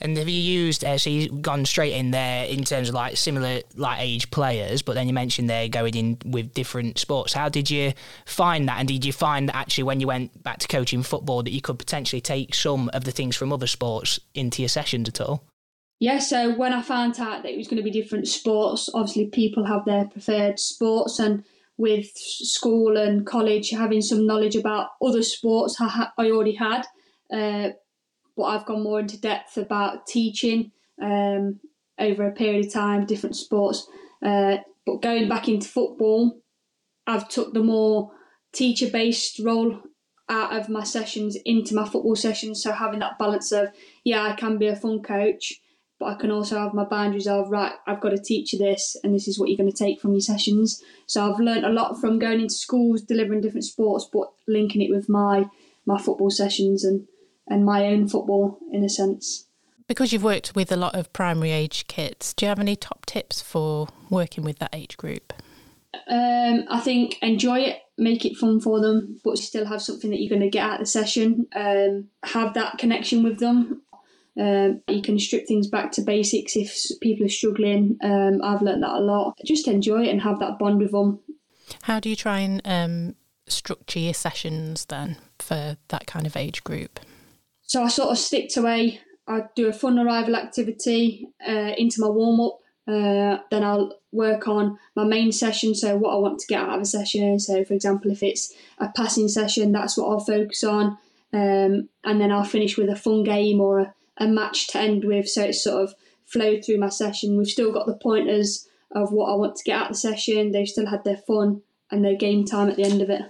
And 0.00 0.16
have 0.16 0.28
you 0.28 0.40
used 0.40 0.84
uh, 0.84 0.98
so 0.98 1.10
you've 1.10 1.42
gone 1.42 1.64
straight 1.64 1.94
in 1.94 2.10
there 2.10 2.44
in 2.46 2.64
terms 2.64 2.88
of 2.88 2.94
like 2.94 3.16
similar 3.16 3.60
like 3.76 4.00
age 4.00 4.30
players, 4.30 4.82
but 4.82 4.94
then 4.94 5.06
you 5.06 5.12
mentioned 5.12 5.48
they're 5.48 5.68
going 5.68 5.94
in 5.94 6.18
with 6.24 6.54
different 6.54 6.98
sports. 6.98 7.32
How 7.32 7.48
did 7.48 7.70
you 7.70 7.92
find 8.26 8.68
that? 8.68 8.78
And 8.78 8.88
did 8.88 9.04
you 9.04 9.12
find 9.12 9.48
that 9.48 9.56
actually 9.56 9.84
when 9.84 10.00
you 10.00 10.06
went 10.06 10.42
back 10.42 10.58
to 10.58 10.68
coaching 10.68 11.02
football 11.02 11.42
that 11.42 11.52
you 11.52 11.60
could 11.60 11.78
potentially 11.78 12.20
take 12.20 12.54
some 12.54 12.90
of 12.92 13.04
the 13.04 13.12
things 13.12 13.36
from 13.36 13.52
other 13.52 13.66
sports 13.66 14.20
into 14.34 14.62
your 14.62 14.68
sessions 14.68 15.08
at 15.08 15.20
all? 15.20 15.44
Yeah, 16.00 16.18
so 16.18 16.54
when 16.54 16.72
I 16.72 16.82
found 16.82 17.18
out 17.18 17.42
that 17.42 17.52
it 17.52 17.56
was 17.56 17.66
going 17.66 17.78
to 17.78 17.82
be 17.82 17.90
different 17.90 18.28
sports, 18.28 18.88
obviously 18.94 19.26
people 19.26 19.66
have 19.66 19.84
their 19.84 20.04
preferred 20.04 20.60
sports, 20.60 21.18
and 21.18 21.44
with 21.76 22.10
school 22.16 22.96
and 22.96 23.26
college 23.26 23.70
having 23.70 24.02
some 24.02 24.26
knowledge 24.26 24.56
about 24.56 24.90
other 25.02 25.22
sports 25.22 25.80
I, 25.80 25.88
ha- 25.88 26.12
I 26.18 26.30
already 26.30 26.54
had. 26.54 26.86
Uh, 27.32 27.70
but 28.38 28.44
I've 28.44 28.64
gone 28.64 28.84
more 28.84 29.00
into 29.00 29.20
depth 29.20 29.58
about 29.58 30.06
teaching 30.06 30.70
um, 31.02 31.58
over 31.98 32.24
a 32.24 32.32
period 32.32 32.64
of 32.64 32.72
time, 32.72 33.04
different 33.04 33.34
sports. 33.34 33.88
Uh, 34.24 34.58
but 34.86 35.02
going 35.02 35.28
back 35.28 35.48
into 35.48 35.68
football, 35.68 36.40
I've 37.04 37.28
took 37.28 37.52
the 37.52 37.64
more 37.64 38.12
teacher 38.52 38.88
based 38.88 39.40
role 39.40 39.80
out 40.28 40.56
of 40.56 40.68
my 40.68 40.84
sessions 40.84 41.36
into 41.44 41.74
my 41.74 41.84
football 41.84 42.14
sessions. 42.14 42.62
So 42.62 42.70
having 42.70 43.00
that 43.00 43.18
balance 43.18 43.50
of, 43.50 43.70
yeah, 44.04 44.22
I 44.22 44.34
can 44.34 44.56
be 44.56 44.68
a 44.68 44.76
fun 44.76 45.02
coach, 45.02 45.54
but 45.98 46.06
I 46.06 46.14
can 46.14 46.30
also 46.30 46.60
have 46.60 46.74
my 46.74 46.84
boundaries 46.84 47.26
of, 47.26 47.50
right, 47.50 47.72
I've 47.88 48.00
got 48.00 48.10
to 48.10 48.18
teach 48.18 48.52
you 48.52 48.60
this, 48.60 48.96
and 49.02 49.12
this 49.12 49.26
is 49.26 49.36
what 49.36 49.48
you're 49.48 49.58
going 49.58 49.72
to 49.72 49.76
take 49.76 50.00
from 50.00 50.12
your 50.12 50.20
sessions. 50.20 50.80
So 51.06 51.28
I've 51.28 51.40
learned 51.40 51.66
a 51.66 51.70
lot 51.70 52.00
from 52.00 52.20
going 52.20 52.40
into 52.40 52.54
schools, 52.54 53.02
delivering 53.02 53.40
different 53.40 53.64
sports, 53.64 54.08
but 54.12 54.28
linking 54.46 54.80
it 54.80 54.90
with 54.90 55.08
my 55.08 55.46
my 55.86 55.98
football 55.98 56.30
sessions 56.30 56.84
and 56.84 57.08
and 57.48 57.64
my 57.64 57.86
own 57.86 58.08
football 58.08 58.58
in 58.72 58.84
a 58.84 58.88
sense. 58.88 59.46
Because 59.86 60.12
you've 60.12 60.24
worked 60.24 60.54
with 60.54 60.70
a 60.70 60.76
lot 60.76 60.94
of 60.94 61.12
primary 61.12 61.50
age 61.50 61.86
kids, 61.86 62.34
do 62.34 62.44
you 62.44 62.48
have 62.48 62.58
any 62.58 62.76
top 62.76 63.06
tips 63.06 63.40
for 63.40 63.88
working 64.10 64.44
with 64.44 64.58
that 64.58 64.74
age 64.74 64.96
group? 64.98 65.32
Um, 66.06 66.64
I 66.68 66.80
think 66.80 67.18
enjoy 67.22 67.60
it, 67.60 67.78
make 67.96 68.26
it 68.26 68.36
fun 68.36 68.60
for 68.60 68.80
them, 68.80 69.18
but 69.24 69.38
still 69.38 69.64
have 69.64 69.80
something 69.80 70.10
that 70.10 70.20
you're 70.20 70.28
going 70.28 70.42
to 70.42 70.50
get 70.50 70.64
out 70.64 70.74
of 70.74 70.80
the 70.80 70.86
session. 70.86 71.46
Um, 71.54 72.08
have 72.22 72.54
that 72.54 72.76
connection 72.76 73.22
with 73.22 73.38
them. 73.38 73.82
Um, 74.38 74.82
you 74.86 75.02
can 75.02 75.18
strip 75.18 75.48
things 75.48 75.66
back 75.66 75.90
to 75.92 76.02
basics 76.02 76.54
if 76.54 76.76
people 77.00 77.26
are 77.26 77.30
struggling. 77.30 77.98
Um, 78.02 78.40
I've 78.42 78.62
learned 78.62 78.82
that 78.82 78.94
a 78.94 79.00
lot. 79.00 79.36
Just 79.44 79.66
enjoy 79.66 80.04
it 80.04 80.10
and 80.10 80.22
have 80.22 80.38
that 80.40 80.58
bond 80.58 80.78
with 80.78 80.92
them. 80.92 81.20
How 81.82 81.98
do 81.98 82.08
you 82.08 82.16
try 82.16 82.40
and 82.40 82.62
um, 82.64 83.14
structure 83.48 83.98
your 83.98 84.14
sessions 84.14 84.84
then 84.84 85.16
for 85.38 85.76
that 85.88 86.06
kind 86.06 86.26
of 86.26 86.36
age 86.36 86.62
group? 86.62 87.00
So 87.68 87.82
I 87.84 87.88
sort 87.88 88.10
of 88.10 88.18
stick 88.18 88.48
to 88.54 88.66
a, 88.66 88.98
I 89.26 89.42
do 89.54 89.68
a 89.68 89.72
fun 89.72 89.98
arrival 89.98 90.34
activity 90.34 91.28
uh, 91.46 91.72
into 91.76 92.00
my 92.00 92.08
warm 92.08 92.40
up. 92.40 92.58
Uh, 92.88 93.42
then 93.50 93.62
I'll 93.62 93.98
work 94.10 94.48
on 94.48 94.78
my 94.96 95.04
main 95.04 95.30
session. 95.32 95.74
So 95.74 95.96
what 95.98 96.14
I 96.14 96.16
want 96.16 96.38
to 96.40 96.46
get 96.46 96.62
out 96.62 96.76
of 96.76 96.80
a 96.80 96.86
session. 96.86 97.38
So 97.38 97.62
for 97.64 97.74
example, 97.74 98.10
if 98.10 98.22
it's 98.22 98.54
a 98.78 98.88
passing 98.88 99.28
session, 99.28 99.70
that's 99.70 99.98
what 99.98 100.08
I'll 100.08 100.18
focus 100.18 100.64
on. 100.64 100.96
um, 101.32 101.88
and 102.04 102.20
then 102.20 102.32
I'll 102.32 102.44
finish 102.44 102.78
with 102.78 102.88
a 102.88 102.96
fun 102.96 103.22
game 103.22 103.60
or 103.60 103.80
a, 103.80 103.94
a 104.16 104.26
match 104.26 104.68
to 104.68 104.78
end 104.80 105.04
with. 105.04 105.28
So 105.28 105.44
it's 105.44 105.62
sort 105.62 105.84
of 105.84 105.94
flowed 106.24 106.64
through 106.64 106.78
my 106.78 106.88
session. 106.88 107.36
We've 107.36 107.46
still 107.46 107.72
got 107.72 107.86
the 107.86 107.94
pointers 107.94 108.66
of 108.92 109.12
what 109.12 109.30
I 109.30 109.34
want 109.36 109.56
to 109.56 109.64
get 109.64 109.78
out 109.78 109.90
of 109.90 109.92
the 109.92 109.98
session. 109.98 110.52
They've 110.52 110.66
still 110.66 110.86
had 110.86 111.04
their 111.04 111.18
fun 111.18 111.62
and 111.90 112.04
their 112.04 112.16
game 112.16 112.46
time 112.46 112.70
at 112.70 112.76
the 112.76 112.84
end 112.84 113.02
of 113.02 113.10
it. 113.10 113.22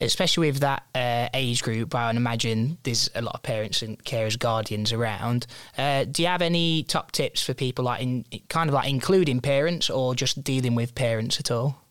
Especially 0.00 0.50
with 0.50 0.60
that 0.60 0.84
uh, 0.94 1.28
age 1.34 1.62
group, 1.62 1.94
I 1.94 2.08
would 2.08 2.16
imagine 2.16 2.78
there's 2.82 3.08
a 3.14 3.22
lot 3.22 3.36
of 3.36 3.42
parents 3.42 3.80
and 3.80 4.02
carers, 4.04 4.38
guardians 4.38 4.92
around. 4.92 5.46
Uh, 5.78 6.04
do 6.04 6.22
you 6.22 6.28
have 6.28 6.42
any 6.42 6.82
top 6.82 7.12
tips 7.12 7.42
for 7.42 7.54
people, 7.54 7.84
like 7.84 8.02
in 8.02 8.24
kind 8.48 8.68
of 8.68 8.74
like 8.74 8.90
including 8.90 9.40
parents 9.40 9.88
or 9.88 10.14
just 10.14 10.42
dealing 10.42 10.74
with 10.74 10.94
parents 10.94 11.38
at 11.38 11.50
all? 11.50 11.84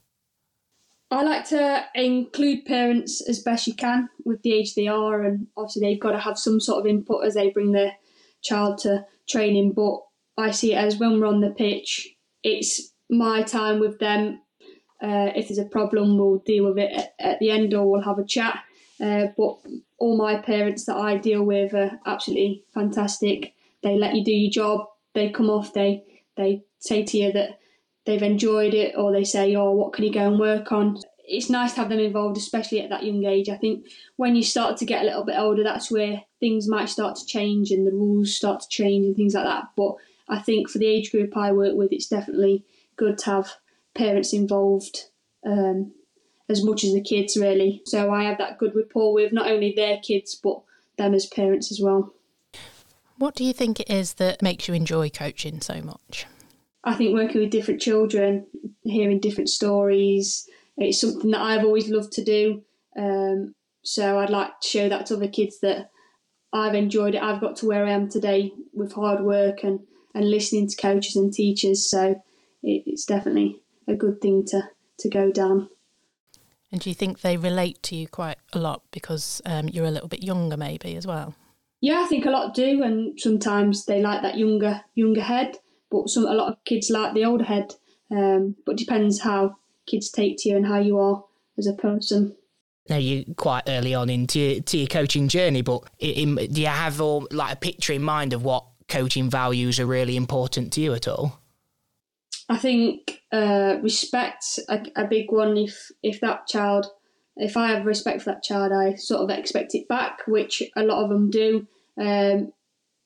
I 1.11 1.23
like 1.23 1.47
to 1.49 1.85
include 1.95 2.65
parents 2.65 3.21
as 3.27 3.39
best 3.39 3.67
you 3.67 3.75
can 3.75 4.09
with 4.25 4.41
the 4.41 4.53
age 4.53 4.75
they 4.75 4.87
are, 4.87 5.21
and 5.21 5.47
obviously 5.55 5.81
they've 5.81 5.99
got 5.99 6.11
to 6.11 6.19
have 6.19 6.37
some 6.37 6.59
sort 6.59 6.81
of 6.81 6.87
input 6.87 7.25
as 7.25 7.35
they 7.35 7.51
bring 7.51 7.71
their 7.71 7.93
child 8.41 8.79
to 8.79 9.05
training. 9.29 9.73
But 9.73 9.99
I 10.37 10.51
see 10.51 10.73
it 10.73 10.77
as 10.77 10.97
when 10.97 11.19
we're 11.19 11.27
on 11.27 11.41
the 11.41 11.51
pitch, 11.51 12.15
it's 12.43 12.91
my 13.09 13.43
time 13.43 13.79
with 13.79 13.99
them 13.99 14.41
uh, 15.03 15.33
if 15.35 15.49
there's 15.49 15.57
a 15.57 15.65
problem, 15.65 16.17
we'll 16.17 16.37
deal 16.39 16.65
with 16.65 16.77
it 16.77 16.93
at, 16.93 17.13
at 17.19 17.39
the 17.39 17.51
end 17.51 17.73
or 17.73 17.91
we'll 17.91 18.01
have 18.01 18.19
a 18.19 18.25
chat. 18.25 18.63
Uh, 19.01 19.27
but 19.37 19.57
all 19.97 20.17
my 20.17 20.37
parents 20.37 20.85
that 20.85 20.95
I 20.95 21.17
deal 21.17 21.43
with 21.43 21.73
are 21.73 21.99
absolutely 22.05 22.63
fantastic. 22.73 23.53
They 23.81 23.97
let 23.97 24.15
you 24.15 24.23
do 24.23 24.31
your 24.31 24.51
job. 24.51 24.87
They 25.13 25.29
come 25.29 25.49
off. 25.49 25.73
They 25.73 26.05
they 26.37 26.63
say 26.79 27.03
to 27.03 27.17
you 27.17 27.31
that 27.33 27.59
they've 28.05 28.23
enjoyed 28.23 28.73
it, 28.73 28.95
or 28.97 29.11
they 29.11 29.25
say, 29.25 29.53
"Oh, 29.55 29.71
what 29.71 29.91
can 29.91 30.05
you 30.05 30.13
go 30.13 30.27
and 30.27 30.39
work 30.39 30.71
on?" 30.71 30.99
It's 31.25 31.49
nice 31.49 31.73
to 31.73 31.81
have 31.81 31.89
them 31.89 31.99
involved, 31.99 32.37
especially 32.37 32.81
at 32.81 32.89
that 32.89 33.03
young 33.03 33.25
age. 33.25 33.49
I 33.49 33.57
think 33.57 33.87
when 34.15 34.35
you 34.35 34.43
start 34.43 34.77
to 34.77 34.85
get 34.85 35.01
a 35.01 35.05
little 35.05 35.25
bit 35.25 35.37
older, 35.37 35.63
that's 35.63 35.91
where 35.91 36.23
things 36.39 36.67
might 36.67 36.89
start 36.89 37.17
to 37.17 37.25
change 37.25 37.71
and 37.71 37.85
the 37.85 37.91
rules 37.91 38.35
start 38.35 38.61
to 38.61 38.67
change 38.69 39.05
and 39.05 39.15
things 39.15 39.33
like 39.33 39.45
that. 39.45 39.65
But 39.75 39.95
I 40.29 40.39
think 40.39 40.69
for 40.69 40.79
the 40.79 40.87
age 40.87 41.11
group 41.11 41.35
I 41.35 41.51
work 41.51 41.75
with, 41.75 41.91
it's 41.91 42.07
definitely 42.07 42.63
good 42.95 43.17
to 43.19 43.25
have 43.25 43.53
parents 43.95 44.33
involved 44.33 45.05
um, 45.45 45.93
as 46.49 46.63
much 46.63 46.83
as 46.83 46.93
the 46.93 47.01
kids, 47.01 47.37
really. 47.37 47.81
So 47.85 48.11
I 48.11 48.23
have 48.23 48.37
that 48.37 48.57
good 48.57 48.75
rapport 48.75 49.13
with 49.13 49.33
not 49.33 49.49
only 49.49 49.73
their 49.75 49.99
kids, 49.99 50.35
but 50.35 50.61
them 50.97 51.13
as 51.13 51.25
parents 51.25 51.71
as 51.71 51.79
well. 51.81 52.13
What 53.17 53.35
do 53.35 53.43
you 53.43 53.53
think 53.53 53.79
it 53.79 53.89
is 53.89 54.15
that 54.15 54.41
makes 54.41 54.67
you 54.67 54.73
enjoy 54.73 55.09
coaching 55.09 55.61
so 55.61 55.81
much? 55.81 56.25
I 56.83 56.95
think 56.95 57.13
working 57.13 57.41
with 57.41 57.51
different 57.51 57.81
children, 57.81 58.45
hearing 58.83 59.19
different 59.19 59.49
stories, 59.49 60.47
it's 60.77 60.99
something 60.99 61.31
that 61.31 61.41
I've 61.41 61.63
always 61.63 61.89
loved 61.89 62.11
to 62.13 62.23
do. 62.23 62.63
Um, 62.97 63.55
so 63.83 64.19
I'd 64.19 64.29
like 64.29 64.59
to 64.61 64.67
show 64.67 64.89
that 64.89 65.05
to 65.07 65.15
other 65.15 65.27
kids 65.27 65.59
that 65.61 65.89
I've 66.51 66.75
enjoyed 66.75 67.15
it. 67.15 67.21
I've 67.21 67.41
got 67.41 67.55
to 67.57 67.67
where 67.67 67.85
I 67.85 67.91
am 67.91 68.09
today 68.09 68.51
with 68.73 68.93
hard 68.93 69.21
work 69.21 69.63
and, 69.63 69.79
and 70.13 70.29
listening 70.29 70.67
to 70.67 70.75
coaches 70.75 71.15
and 71.15 71.31
teachers. 71.31 71.89
So 71.89 72.21
it, 72.61 72.83
it's 72.85 73.05
definitely 73.05 73.62
a 73.87 73.95
good 73.95 74.21
thing 74.21 74.45
to, 74.47 74.69
to 74.99 75.09
go 75.09 75.31
down. 75.31 75.69
And 76.71 76.81
do 76.81 76.89
you 76.89 76.95
think 76.95 77.21
they 77.21 77.37
relate 77.37 77.83
to 77.83 77.95
you 77.95 78.07
quite 78.07 78.37
a 78.51 78.59
lot 78.59 78.81
because 78.91 79.41
um, 79.45 79.69
you're 79.69 79.85
a 79.85 79.91
little 79.91 80.07
bit 80.07 80.23
younger, 80.23 80.57
maybe 80.57 80.95
as 80.95 81.05
well? 81.05 81.35
Yeah, 81.81 82.01
I 82.03 82.07
think 82.07 82.25
a 82.25 82.31
lot 82.31 82.55
do, 82.55 82.81
and 82.81 83.19
sometimes 83.19 83.85
they 83.85 84.01
like 84.01 84.21
that 84.21 84.37
younger 84.37 84.81
younger 84.95 85.21
head, 85.21 85.57
but 85.91 86.09
some 86.09 86.25
a 86.25 86.33
lot 86.33 86.51
of 86.51 86.63
kids 86.65 86.89
like 86.89 87.13
the 87.13 87.25
older 87.25 87.43
head. 87.43 87.73
Um, 88.09 88.55
but 88.65 88.77
depends 88.77 89.21
how 89.21 89.57
kids 89.85 90.09
take 90.09 90.37
to 90.39 90.49
you 90.49 90.55
and 90.55 90.65
how 90.65 90.79
you 90.79 90.97
are 90.97 91.23
as 91.57 91.67
a 91.67 91.73
person. 91.73 92.35
Now 92.89 92.97
you're 92.97 93.25
quite 93.35 93.63
early 93.67 93.93
on 93.93 94.09
into 94.09 94.61
to 94.61 94.77
your 94.77 94.87
coaching 94.87 95.27
journey, 95.27 95.61
but 95.61 95.83
in, 95.99 96.35
do 96.35 96.61
you 96.61 96.67
have 96.67 96.99
all, 96.99 97.27
like 97.31 97.53
a 97.53 97.57
picture 97.57 97.93
in 97.93 98.03
mind 98.03 98.33
of 98.33 98.43
what 98.43 98.65
coaching 98.87 99.29
values 99.29 99.79
are 99.79 99.85
really 99.85 100.15
important 100.15 100.73
to 100.73 100.81
you 100.81 100.93
at 100.93 101.07
all? 101.07 101.39
I 102.53 102.57
think 102.59 103.23
uh, 103.31 103.77
respect 103.81 104.59
a, 104.69 104.85
a 104.95 105.07
big 105.07 105.31
one. 105.31 105.57
If 105.57 105.91
if 106.03 106.21
that 106.21 106.45
child, 106.45 106.85
if 107.35 107.57
I 107.57 107.69
have 107.69 107.87
respect 107.87 108.21
for 108.21 108.29
that 108.29 108.43
child, 108.43 108.71
I 108.71 108.93
sort 108.93 109.23
of 109.23 109.35
expect 109.35 109.73
it 109.73 109.87
back, 109.87 110.19
which 110.27 110.61
a 110.75 110.83
lot 110.83 111.03
of 111.03 111.09
them 111.09 111.31
do. 111.31 111.67
Um, 111.99 112.53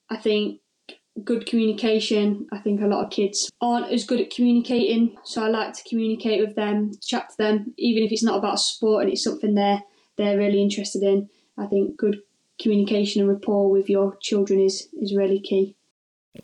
I 0.09 0.17
think 0.17 0.59
good 1.23 1.45
communication. 1.45 2.47
I 2.51 2.57
think 2.57 2.81
a 2.81 2.87
lot 2.87 3.05
of 3.05 3.09
kids 3.09 3.49
aren't 3.61 3.89
as 3.89 4.03
good 4.03 4.19
at 4.19 4.31
communicating, 4.31 5.15
so 5.23 5.45
I 5.45 5.47
like 5.47 5.71
to 5.75 5.83
communicate 5.87 6.45
with 6.45 6.57
them, 6.57 6.91
chat 7.01 7.29
to 7.29 7.37
them, 7.37 7.73
even 7.77 8.03
if 8.03 8.11
it's 8.11 8.23
not 8.23 8.39
about 8.39 8.59
sport 8.59 9.03
and 9.03 9.13
it's 9.13 9.23
something 9.23 9.55
they're 9.55 9.81
they're 10.17 10.37
really 10.37 10.61
interested 10.61 11.03
in. 11.03 11.29
I 11.57 11.67
think 11.67 11.95
good 11.95 12.19
communication 12.61 13.21
and 13.21 13.29
rapport 13.29 13.71
with 13.71 13.89
your 13.89 14.17
children 14.21 14.59
is 14.59 14.89
is 15.01 15.15
really 15.15 15.39
key. 15.39 15.77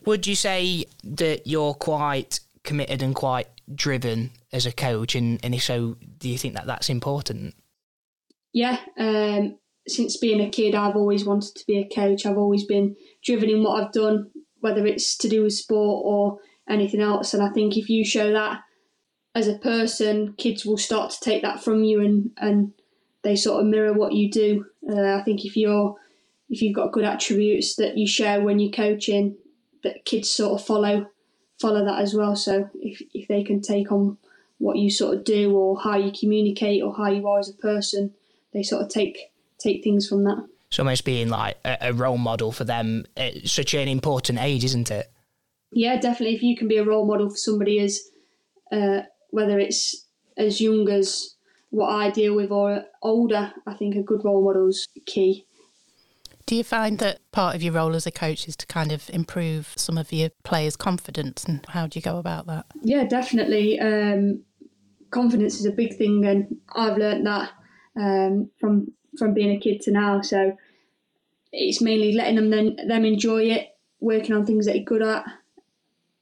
Would 0.05 0.25
you 0.25 0.35
say 0.35 0.85
that 1.03 1.45
you're 1.45 1.73
quite 1.73 2.39
committed 2.63 3.01
and 3.01 3.15
quite 3.15 3.47
driven 3.73 4.31
as 4.51 4.65
a 4.65 4.71
coach? 4.71 5.15
And, 5.15 5.39
and 5.43 5.53
if 5.53 5.63
so, 5.63 5.97
do 6.17 6.29
you 6.29 6.37
think 6.37 6.55
that 6.55 6.65
that's 6.65 6.89
important? 6.89 7.55
Yeah, 8.53 8.79
um, 8.97 9.57
since 9.87 10.17
being 10.17 10.41
a 10.41 10.49
kid, 10.49 10.75
I've 10.75 10.95
always 10.95 11.25
wanted 11.25 11.55
to 11.55 11.65
be 11.67 11.77
a 11.77 11.95
coach. 11.95 12.25
I've 12.25 12.37
always 12.37 12.65
been 12.65 12.95
driven 13.23 13.49
in 13.49 13.63
what 13.63 13.83
I've 13.83 13.91
done, 13.91 14.29
whether 14.59 14.85
it's 14.85 15.17
to 15.17 15.29
do 15.29 15.43
with 15.43 15.53
sport 15.53 16.03
or 16.05 16.37
anything 16.69 17.01
else. 17.01 17.33
And 17.33 17.43
I 17.43 17.49
think 17.49 17.77
if 17.77 17.89
you 17.89 18.05
show 18.05 18.31
that 18.31 18.61
as 19.35 19.47
a 19.47 19.57
person, 19.57 20.35
kids 20.37 20.65
will 20.65 20.77
start 20.77 21.11
to 21.11 21.19
take 21.19 21.41
that 21.41 21.63
from 21.63 21.83
you 21.83 22.01
and, 22.01 22.31
and 22.37 22.73
they 23.23 23.35
sort 23.35 23.61
of 23.61 23.67
mirror 23.67 23.93
what 23.93 24.13
you 24.13 24.29
do. 24.29 24.65
Uh, 24.87 25.15
I 25.15 25.23
think 25.23 25.45
if 25.45 25.57
you're 25.57 25.95
if 26.49 26.61
you've 26.61 26.75
got 26.75 26.91
good 26.91 27.05
attributes 27.05 27.75
that 27.77 27.97
you 27.97 28.05
share 28.05 28.41
when 28.41 28.59
you're 28.59 28.71
coaching, 28.71 29.37
that 29.83 30.05
kids 30.05 30.29
sort 30.29 30.59
of 30.59 30.65
follow 30.65 31.07
follow 31.59 31.83
that 31.85 31.99
as 31.99 32.13
well. 32.13 32.35
So 32.35 32.69
if 32.75 33.01
if 33.13 33.27
they 33.27 33.43
can 33.43 33.61
take 33.61 33.91
on 33.91 34.17
what 34.57 34.77
you 34.77 34.89
sort 34.89 35.17
of 35.17 35.23
do 35.23 35.55
or 35.55 35.79
how 35.79 35.97
you 35.97 36.11
communicate 36.17 36.83
or 36.83 36.95
how 36.95 37.09
you 37.09 37.27
are 37.27 37.39
as 37.39 37.49
a 37.49 37.53
person, 37.53 38.13
they 38.53 38.63
sort 38.63 38.81
of 38.81 38.89
take 38.89 39.31
take 39.57 39.83
things 39.83 40.07
from 40.07 40.23
that. 40.23 40.47
It's 40.67 40.79
almost 40.79 41.05
being 41.05 41.29
like 41.29 41.57
a, 41.63 41.77
a 41.81 41.93
role 41.93 42.17
model 42.17 42.51
for 42.51 42.63
them 42.63 43.05
at 43.15 43.47
such 43.47 43.73
an 43.73 43.87
important 43.87 44.39
age, 44.39 44.63
isn't 44.63 44.89
it? 44.89 45.11
Yeah, 45.71 45.99
definitely. 45.99 46.35
If 46.35 46.43
you 46.43 46.55
can 46.55 46.67
be 46.67 46.77
a 46.77 46.85
role 46.85 47.05
model 47.05 47.29
for 47.29 47.37
somebody 47.37 47.79
as 47.79 48.01
uh, 48.71 49.01
whether 49.29 49.59
it's 49.59 50.05
as 50.37 50.61
young 50.61 50.89
as 50.89 51.35
what 51.69 51.89
I 51.89 52.11
deal 52.11 52.35
with 52.35 52.51
or 52.51 52.85
older, 53.01 53.51
I 53.65 53.73
think 53.73 53.95
a 53.95 54.03
good 54.03 54.23
role 54.23 54.43
model's 54.43 54.87
key. 55.05 55.45
Do 56.45 56.55
you 56.55 56.63
find 56.63 56.99
that 56.99 57.19
part 57.31 57.55
of 57.55 57.63
your 57.63 57.73
role 57.73 57.95
as 57.95 58.05
a 58.05 58.11
coach 58.11 58.47
is 58.47 58.55
to 58.57 58.65
kind 58.65 58.91
of 58.91 59.09
improve 59.11 59.73
some 59.77 59.97
of 59.97 60.11
your 60.11 60.29
players' 60.43 60.75
confidence, 60.75 61.45
and 61.45 61.65
how 61.69 61.87
do 61.87 61.97
you 61.97 62.03
go 62.03 62.17
about 62.17 62.47
that? 62.47 62.65
Yeah, 62.81 63.05
definitely. 63.05 63.79
Um, 63.79 64.43
confidence 65.09 65.59
is 65.59 65.65
a 65.65 65.71
big 65.71 65.95
thing, 65.97 66.25
and 66.25 66.57
I've 66.75 66.97
learned 66.97 67.25
that 67.27 67.51
um, 67.97 68.49
from 68.59 68.91
from 69.17 69.33
being 69.33 69.55
a 69.55 69.59
kid 69.59 69.81
to 69.81 69.91
now. 69.91 70.21
So 70.21 70.57
it's 71.51 71.81
mainly 71.81 72.13
letting 72.13 72.35
them 72.35 72.49
then, 72.49 72.75
them 72.87 73.05
enjoy 73.05 73.43
it, 73.43 73.69
working 73.99 74.35
on 74.35 74.45
things 74.45 74.65
that 74.65 74.73
they're 74.73 74.83
good 74.83 75.03
at, 75.03 75.23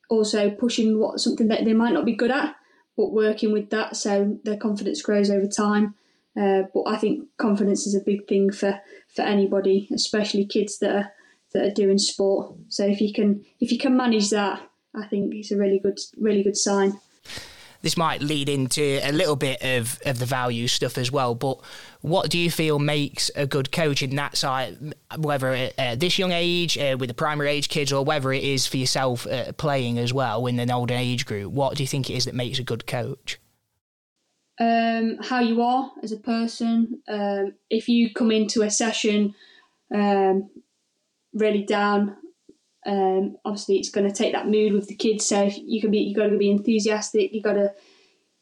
also 0.09 0.51
pushing 0.51 0.99
what 0.99 1.19
something 1.19 1.47
that 1.47 1.65
they 1.65 1.73
might 1.73 1.93
not 1.93 2.05
be 2.05 2.15
good 2.15 2.31
at, 2.31 2.55
but 2.97 3.13
working 3.13 3.53
with 3.53 3.69
that 3.69 3.95
so 3.95 4.37
their 4.43 4.57
confidence 4.57 5.01
grows 5.01 5.31
over 5.31 5.47
time. 5.47 5.95
Uh, 6.39 6.63
but 6.73 6.83
I 6.87 6.97
think 6.97 7.27
confidence 7.37 7.85
is 7.85 7.95
a 7.95 8.05
big 8.05 8.27
thing 8.27 8.51
for, 8.51 8.79
for 9.13 9.23
anybody, 9.23 9.89
especially 9.93 10.45
kids 10.45 10.79
that 10.79 10.95
are 10.95 11.11
that 11.53 11.65
are 11.65 11.73
doing 11.73 11.97
sport. 11.97 12.55
So 12.69 12.85
if 12.85 13.01
you 13.01 13.11
can 13.11 13.43
if 13.59 13.71
you 13.71 13.77
can 13.77 13.97
manage 13.97 14.29
that, 14.29 14.61
I 14.95 15.07
think 15.07 15.33
it's 15.35 15.51
a 15.51 15.57
really 15.57 15.79
good 15.79 15.99
really 16.17 16.43
good 16.43 16.57
sign. 16.57 16.93
This 17.81 17.97
might 17.97 18.21
lead 18.21 18.47
into 18.47 18.99
a 19.01 19.11
little 19.11 19.35
bit 19.35 19.59
of, 19.63 19.99
of 20.05 20.19
the 20.19 20.25
value 20.25 20.67
stuff 20.67 20.99
as 20.99 21.11
well. 21.11 21.33
But 21.33 21.59
what 22.01 22.29
do 22.29 22.37
you 22.37 22.51
feel 22.51 22.77
makes 22.77 23.31
a 23.35 23.47
good 23.47 23.71
coach 23.71 24.03
in 24.03 24.15
that 24.17 24.37
side, 24.37 24.93
whether 25.17 25.71
at 25.79 25.99
this 25.99 26.19
young 26.19 26.31
age 26.31 26.77
uh, 26.77 26.95
with 26.99 27.09
the 27.09 27.15
primary 27.15 27.49
age 27.49 27.69
kids, 27.69 27.91
or 27.91 28.05
whether 28.05 28.31
it 28.31 28.43
is 28.43 28.67
for 28.67 28.77
yourself 28.77 29.25
uh, 29.25 29.51
playing 29.53 29.97
as 29.97 30.13
well 30.13 30.45
in 30.45 30.59
an 30.59 30.69
older 30.69 30.93
age 30.93 31.25
group? 31.25 31.51
What 31.51 31.75
do 31.75 31.81
you 31.81 31.87
think 31.87 32.09
it 32.09 32.13
is 32.13 32.25
that 32.25 32.35
makes 32.35 32.59
a 32.59 32.63
good 32.63 32.85
coach? 32.85 33.39
Um, 34.59 35.17
how 35.21 35.39
you 35.39 35.61
are 35.61 35.91
as 36.03 36.11
a 36.11 36.17
person. 36.17 37.01
Um, 37.07 37.53
if 37.69 37.87
you 37.89 38.13
come 38.13 38.31
into 38.31 38.61
a 38.61 38.69
session 38.69 39.33
um, 39.93 40.49
really 41.33 41.63
down, 41.63 42.17
um, 42.85 43.37
obviously 43.45 43.77
it's 43.77 43.89
going 43.89 44.07
to 44.07 44.13
take 44.15 44.33
that 44.33 44.47
mood 44.47 44.73
with 44.73 44.87
the 44.87 44.95
kids. 44.95 45.25
So 45.25 45.49
you 45.55 45.81
can 45.81 45.91
be, 45.91 45.99
you 45.99 46.15
got 46.15 46.27
to 46.27 46.37
be 46.37 46.51
enthusiastic. 46.51 47.33
You 47.33 47.41
got 47.41 47.53
to, 47.53 47.73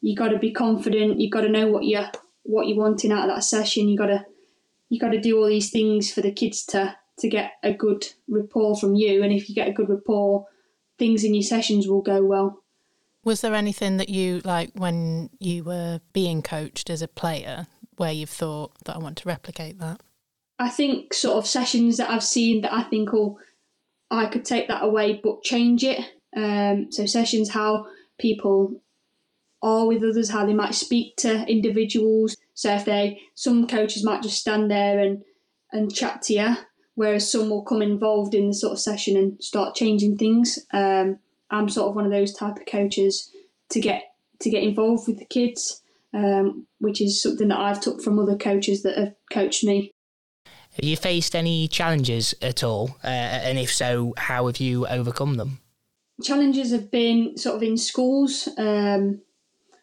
you 0.00 0.16
got 0.16 0.28
to 0.28 0.38
be 0.38 0.52
confident. 0.52 1.20
You 1.20 1.30
got 1.30 1.42
to 1.42 1.48
know 1.48 1.68
what 1.68 1.84
you're, 1.84 2.10
what 2.42 2.66
you're 2.66 2.78
wanting 2.78 3.12
out 3.12 3.28
of 3.28 3.34
that 3.34 3.42
session. 3.42 3.88
You 3.88 3.98
got 3.98 4.06
to, 4.06 4.24
you 4.88 4.98
got 4.98 5.10
to 5.10 5.20
do 5.20 5.38
all 5.38 5.46
these 5.46 5.70
things 5.70 6.12
for 6.12 6.20
the 6.20 6.32
kids 6.32 6.64
to 6.66 6.96
to 7.20 7.28
get 7.28 7.52
a 7.62 7.72
good 7.72 8.06
rapport 8.28 8.76
from 8.76 8.94
you. 8.94 9.22
And 9.22 9.32
if 9.32 9.48
you 9.48 9.54
get 9.54 9.68
a 9.68 9.72
good 9.72 9.88
rapport, 9.88 10.46
things 10.98 11.22
in 11.22 11.34
your 11.34 11.42
sessions 11.42 11.86
will 11.86 12.02
go 12.02 12.24
well. 12.24 12.59
Was 13.24 13.42
there 13.42 13.54
anything 13.54 13.98
that 13.98 14.08
you 14.08 14.40
like 14.44 14.70
when 14.74 15.30
you 15.38 15.62
were 15.64 16.00
being 16.12 16.42
coached 16.42 16.88
as 16.88 17.02
a 17.02 17.08
player 17.08 17.66
where 17.96 18.12
you've 18.12 18.30
thought 18.30 18.72
that 18.84 18.96
I 18.96 18.98
want 18.98 19.18
to 19.18 19.28
replicate 19.28 19.78
that? 19.78 20.00
I 20.58 20.68
think 20.70 21.14
sort 21.14 21.36
of 21.36 21.46
sessions 21.46 21.98
that 21.98 22.10
I've 22.10 22.24
seen 22.24 22.62
that 22.62 22.72
I 22.72 22.82
think, 22.82 23.10
oh, 23.12 23.38
I 24.10 24.26
could 24.26 24.44
take 24.44 24.68
that 24.68 24.82
away 24.82 25.20
but 25.22 25.42
change 25.42 25.84
it. 25.84 26.00
Um, 26.36 26.90
so 26.90 27.06
sessions 27.06 27.50
how 27.50 27.86
people 28.18 28.80
are 29.62 29.86
with 29.86 30.02
others, 30.02 30.30
how 30.30 30.46
they 30.46 30.54
might 30.54 30.74
speak 30.74 31.16
to 31.16 31.46
individuals. 31.46 32.36
So 32.54 32.74
if 32.74 32.84
they, 32.84 33.20
some 33.34 33.66
coaches 33.66 34.04
might 34.04 34.22
just 34.22 34.38
stand 34.38 34.70
there 34.70 34.98
and 34.98 35.22
and 35.72 35.94
chat 35.94 36.22
to 36.22 36.34
you, 36.34 36.56
whereas 36.94 37.30
some 37.30 37.50
will 37.50 37.62
come 37.62 37.82
involved 37.82 38.34
in 38.34 38.48
the 38.48 38.54
sort 38.54 38.72
of 38.72 38.80
session 38.80 39.16
and 39.16 39.42
start 39.42 39.74
changing 39.74 40.16
things. 40.16 40.58
Um, 40.72 41.18
I'm 41.50 41.68
sort 41.68 41.88
of 41.88 41.96
one 41.96 42.04
of 42.04 42.12
those 42.12 42.34
type 42.34 42.56
of 42.56 42.66
coaches 42.66 43.30
to 43.70 43.80
get 43.80 44.04
to 44.40 44.50
get 44.50 44.62
involved 44.62 45.06
with 45.06 45.18
the 45.18 45.24
kids, 45.24 45.82
um, 46.14 46.66
which 46.78 47.00
is 47.00 47.22
something 47.22 47.48
that 47.48 47.58
I've 47.58 47.80
took 47.80 48.00
from 48.00 48.18
other 48.18 48.36
coaches 48.36 48.82
that 48.82 48.96
have 48.96 49.14
coached 49.30 49.64
me. 49.64 49.92
Have 50.76 50.84
you 50.84 50.96
faced 50.96 51.34
any 51.34 51.68
challenges 51.68 52.34
at 52.40 52.62
all? 52.62 52.96
Uh, 53.02 53.08
and 53.08 53.58
if 53.58 53.72
so, 53.72 54.14
how 54.16 54.46
have 54.46 54.58
you 54.58 54.86
overcome 54.86 55.34
them? 55.34 55.60
Challenges 56.22 56.70
have 56.70 56.90
been 56.90 57.36
sort 57.36 57.56
of 57.56 57.62
in 57.62 57.76
schools. 57.76 58.48
Um, 58.56 59.20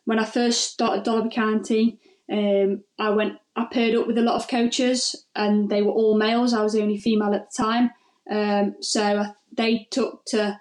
when 0.05 0.19
I 0.19 0.25
first 0.25 0.71
started 0.71 1.03
Derby 1.03 1.29
County, 1.29 1.99
um, 2.31 2.83
I 2.97 3.09
went, 3.09 3.33
I 3.55 3.65
paired 3.71 3.95
up 3.95 4.07
with 4.07 4.17
a 4.17 4.21
lot 4.21 4.35
of 4.35 4.47
coaches, 4.47 5.25
and 5.35 5.69
they 5.69 5.81
were 5.81 5.91
all 5.91 6.17
males. 6.17 6.53
I 6.53 6.63
was 6.63 6.73
the 6.73 6.81
only 6.81 6.97
female 6.97 7.33
at 7.33 7.49
the 7.49 7.63
time, 7.63 7.91
um, 8.29 8.75
so 8.81 9.25
they 9.55 9.87
took 9.91 10.23
to 10.27 10.59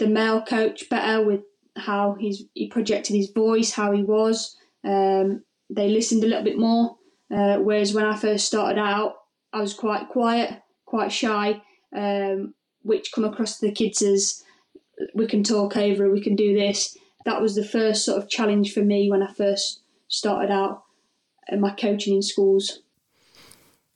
the 0.00 0.08
male 0.08 0.42
coach 0.42 0.88
better 0.90 1.24
with 1.24 1.42
how 1.76 2.16
he's, 2.18 2.42
he 2.54 2.68
projected 2.68 3.14
his 3.14 3.30
voice, 3.30 3.70
how 3.70 3.92
he 3.92 4.02
was. 4.02 4.56
Um, 4.82 5.44
they 5.68 5.88
listened 5.88 6.24
a 6.24 6.26
little 6.26 6.42
bit 6.42 6.58
more. 6.58 6.96
Uh, 7.32 7.58
whereas 7.58 7.94
when 7.94 8.04
I 8.04 8.16
first 8.16 8.46
started 8.46 8.80
out, 8.80 9.14
I 9.52 9.60
was 9.60 9.74
quite 9.74 10.08
quiet, 10.08 10.60
quite 10.84 11.12
shy, 11.12 11.62
um, 11.94 12.54
which 12.82 13.12
come 13.12 13.24
across 13.24 13.58
to 13.58 13.66
the 13.66 13.72
kids 13.72 14.02
as 14.02 14.42
we 15.14 15.26
can 15.26 15.44
talk 15.44 15.76
over, 15.76 16.10
we 16.10 16.22
can 16.22 16.34
do 16.34 16.58
this. 16.58 16.96
That 17.24 17.40
was 17.40 17.54
the 17.54 17.64
first 17.64 18.04
sort 18.04 18.18
of 18.18 18.28
challenge 18.28 18.72
for 18.72 18.82
me 18.82 19.10
when 19.10 19.22
I 19.22 19.32
first 19.32 19.82
started 20.08 20.50
out 20.50 20.82
in 21.48 21.60
my 21.60 21.70
coaching 21.70 22.16
in 22.16 22.22
schools. 22.22 22.80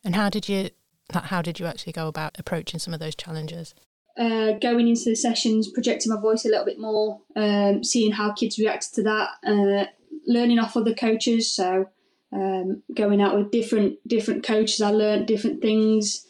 And 0.04 0.14
how 0.14 0.28
did 0.28 0.48
you 0.48 0.70
how 1.12 1.42
did 1.42 1.60
you 1.60 1.66
actually 1.66 1.92
go 1.92 2.08
about 2.08 2.38
approaching 2.38 2.80
some 2.80 2.94
of 2.94 3.00
those 3.00 3.14
challenges? 3.14 3.74
Uh, 4.16 4.52
going 4.60 4.86
into 4.86 5.06
the 5.06 5.16
sessions, 5.16 5.68
projecting 5.68 6.12
my 6.12 6.20
voice 6.20 6.44
a 6.44 6.48
little 6.48 6.64
bit 6.64 6.78
more, 6.78 7.20
um, 7.34 7.82
seeing 7.82 8.12
how 8.12 8.32
kids 8.32 8.60
reacted 8.60 8.94
to 8.94 9.02
that, 9.02 9.28
uh, 9.44 9.86
learning 10.24 10.60
off 10.60 10.76
other 10.76 10.94
coaches. 10.94 11.50
So 11.50 11.88
um, 12.32 12.84
going 12.94 13.20
out 13.20 13.36
with 13.36 13.50
different 13.50 13.98
different 14.06 14.44
coaches, 14.44 14.80
I 14.80 14.90
learned 14.90 15.26
different 15.26 15.60
things. 15.60 16.26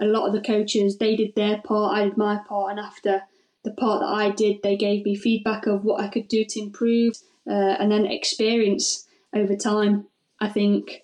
A 0.00 0.04
lot 0.04 0.26
of 0.26 0.32
the 0.32 0.40
coaches 0.40 0.98
they 0.98 1.14
did 1.14 1.36
their 1.36 1.58
part, 1.58 1.96
I 1.96 2.04
did 2.04 2.16
my 2.16 2.40
part, 2.48 2.72
and 2.72 2.80
after 2.80 3.22
the 3.62 3.70
part 3.70 4.00
that 4.00 4.08
I 4.08 4.30
did, 4.30 4.62
they 4.62 4.76
gave 4.76 5.04
me 5.04 5.14
feedback 5.14 5.66
of 5.66 5.84
what 5.84 6.00
I 6.00 6.08
could 6.08 6.26
do 6.26 6.44
to 6.44 6.60
improve, 6.60 7.18
uh, 7.48 7.76
and 7.78 7.92
then 7.92 8.04
experience 8.04 9.06
over 9.32 9.54
time. 9.54 10.06
I 10.40 10.48
think 10.48 11.02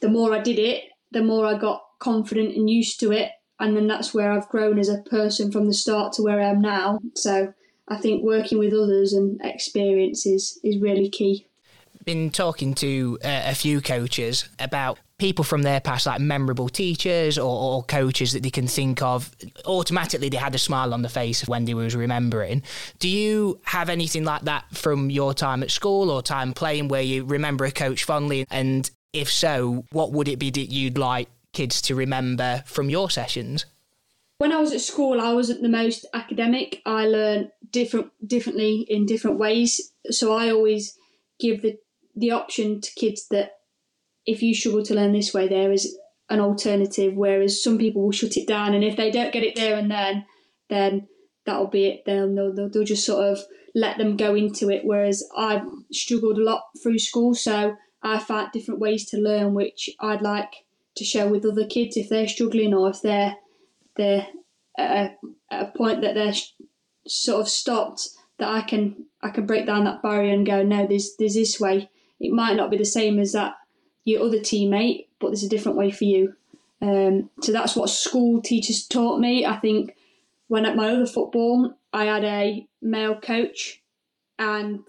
the 0.00 0.08
more 0.08 0.34
I 0.34 0.40
did 0.40 0.58
it, 0.58 0.84
the 1.12 1.22
more 1.22 1.46
I 1.46 1.56
got 1.58 1.84
confident 2.00 2.56
and 2.56 2.68
used 2.68 2.98
to 3.00 3.12
it, 3.12 3.30
and 3.60 3.76
then 3.76 3.86
that's 3.86 4.14
where 4.14 4.32
I've 4.32 4.48
grown 4.48 4.78
as 4.78 4.88
a 4.88 4.98
person 5.02 5.52
from 5.52 5.66
the 5.66 5.74
start 5.74 6.14
to 6.14 6.22
where 6.22 6.40
I 6.40 6.46
am 6.46 6.60
now. 6.60 6.98
So 7.14 7.52
I 7.88 7.96
think 7.96 8.24
working 8.24 8.58
with 8.58 8.72
others 8.72 9.12
and 9.12 9.40
experience 9.44 10.26
is, 10.26 10.58
is 10.64 10.80
really 10.80 11.08
key. 11.08 11.46
Been 12.04 12.30
talking 12.30 12.74
to 12.76 13.18
uh, 13.22 13.42
a 13.44 13.54
few 13.54 13.82
coaches 13.82 14.48
about 14.58 14.98
people 15.18 15.44
from 15.44 15.62
their 15.62 15.80
past, 15.80 16.06
like 16.06 16.18
memorable 16.18 16.70
teachers 16.70 17.36
or, 17.36 17.44
or, 17.44 17.82
coaches 17.82 18.32
that 18.32 18.42
they 18.42 18.50
can 18.50 18.66
think 18.66 19.02
of. 19.02 19.30
Automatically, 19.66 20.30
they 20.30 20.38
had 20.38 20.54
a 20.54 20.58
smile 20.58 20.94
on 20.94 21.02
the 21.02 21.10
face 21.10 21.46
when 21.46 21.66
they 21.66 21.74
was 21.74 21.94
remembering. 21.94 22.62
Do 23.00 23.08
you 23.08 23.60
have 23.64 23.90
anything 23.90 24.24
like 24.24 24.42
that 24.42 24.64
from 24.72 25.10
your 25.10 25.34
time 25.34 25.62
at 25.62 25.70
school 25.70 26.10
or 26.10 26.22
time 26.22 26.54
playing 26.54 26.88
where 26.88 27.02
you 27.02 27.24
remember 27.24 27.66
a 27.66 27.70
coach 27.70 28.04
fondly? 28.04 28.46
And 28.50 28.90
if 29.12 29.30
so, 29.30 29.84
what 29.92 30.12
would 30.12 30.26
it 30.26 30.38
be 30.38 30.48
that 30.50 30.72
you'd 30.72 30.96
like 30.96 31.28
kids 31.52 31.80
to 31.82 31.94
remember 31.94 32.62
from 32.66 32.90
your 32.90 33.10
sessions? 33.10 33.66
When 34.38 34.52
I 34.52 34.60
was 34.60 34.72
at 34.72 34.80
school, 34.80 35.20
I 35.20 35.34
wasn't 35.34 35.62
the 35.62 35.68
most 35.68 36.06
academic. 36.14 36.80
I 36.86 37.06
learned 37.06 37.50
different 37.70 38.10
differently 38.26 38.86
in 38.88 39.04
different 39.04 39.38
ways. 39.38 39.92
So 40.10 40.34
I 40.34 40.50
always 40.50 40.96
give 41.38 41.62
the 41.62 41.78
the 42.16 42.30
option 42.30 42.80
to 42.80 42.90
kids 42.94 43.28
that 43.28 43.52
if 44.26 44.42
you 44.42 44.54
struggle 44.54 44.82
to 44.84 44.94
learn 44.94 45.12
this 45.12 45.34
way, 45.34 45.48
there 45.48 45.72
is 45.72 45.96
an 46.30 46.40
alternative. 46.40 47.14
Whereas 47.14 47.62
some 47.62 47.76
people 47.76 48.02
will 48.02 48.12
shut 48.12 48.36
it 48.36 48.48
down, 48.48 48.72
and 48.72 48.82
if 48.82 48.96
they 48.96 49.10
don't 49.10 49.32
get 49.32 49.42
it 49.42 49.56
there 49.56 49.76
and 49.76 49.90
then, 49.90 50.24
then 50.70 51.08
that'll 51.44 51.66
be 51.66 51.86
it. 51.86 52.04
They'll 52.06 52.34
they'll, 52.34 52.70
they'll 52.70 52.84
just 52.84 53.04
sort 53.04 53.26
of 53.26 53.40
let 53.74 53.98
them 53.98 54.16
go 54.16 54.34
into 54.34 54.70
it. 54.70 54.82
Whereas 54.84 55.22
I've 55.36 55.66
struggled 55.92 56.38
a 56.38 56.44
lot 56.44 56.62
through 56.82 56.98
school, 56.98 57.34
so 57.34 57.76
I 58.02 58.18
found 58.18 58.52
different 58.52 58.80
ways 58.80 59.04
to 59.10 59.18
learn, 59.18 59.52
which 59.52 59.90
I'd 60.00 60.22
like 60.22 60.64
to 61.00 61.04
share 61.04 61.28
with 61.28 61.46
other 61.46 61.66
kids 61.66 61.96
if 61.96 62.10
they're 62.10 62.28
struggling 62.28 62.74
or 62.74 62.90
if 62.90 63.00
they're 63.00 63.36
they're 63.96 64.26
at 64.78 64.90
a, 65.50 65.54
at 65.54 65.62
a 65.62 65.76
point 65.76 66.02
that 66.02 66.14
they're 66.14 66.34
sort 67.06 67.40
of 67.40 67.48
stopped. 67.48 68.10
That 68.38 68.48
I 68.48 68.60
can 68.60 69.06
I 69.22 69.30
can 69.30 69.46
break 69.46 69.66
down 69.66 69.84
that 69.84 70.02
barrier 70.02 70.32
and 70.32 70.46
go, 70.46 70.62
no, 70.62 70.86
there's 70.86 71.16
there's 71.16 71.34
this 71.34 71.58
way. 71.58 71.90
It 72.20 72.32
might 72.32 72.56
not 72.56 72.70
be 72.70 72.76
the 72.76 72.84
same 72.84 73.18
as 73.18 73.32
that 73.32 73.54
your 74.04 74.22
other 74.22 74.38
teammate, 74.38 75.06
but 75.18 75.28
there's 75.28 75.42
a 75.42 75.48
different 75.48 75.78
way 75.78 75.90
for 75.90 76.04
you. 76.04 76.34
Um, 76.82 77.30
so 77.42 77.52
that's 77.52 77.76
what 77.76 77.90
school 77.90 78.42
teachers 78.42 78.86
taught 78.86 79.20
me. 79.20 79.44
I 79.44 79.56
think 79.56 79.96
when 80.48 80.66
at 80.66 80.76
my 80.76 80.90
other 80.90 81.06
football, 81.06 81.74
I 81.92 82.04
had 82.04 82.24
a 82.24 82.66
male 82.82 83.18
coach, 83.18 83.82
and 84.38 84.80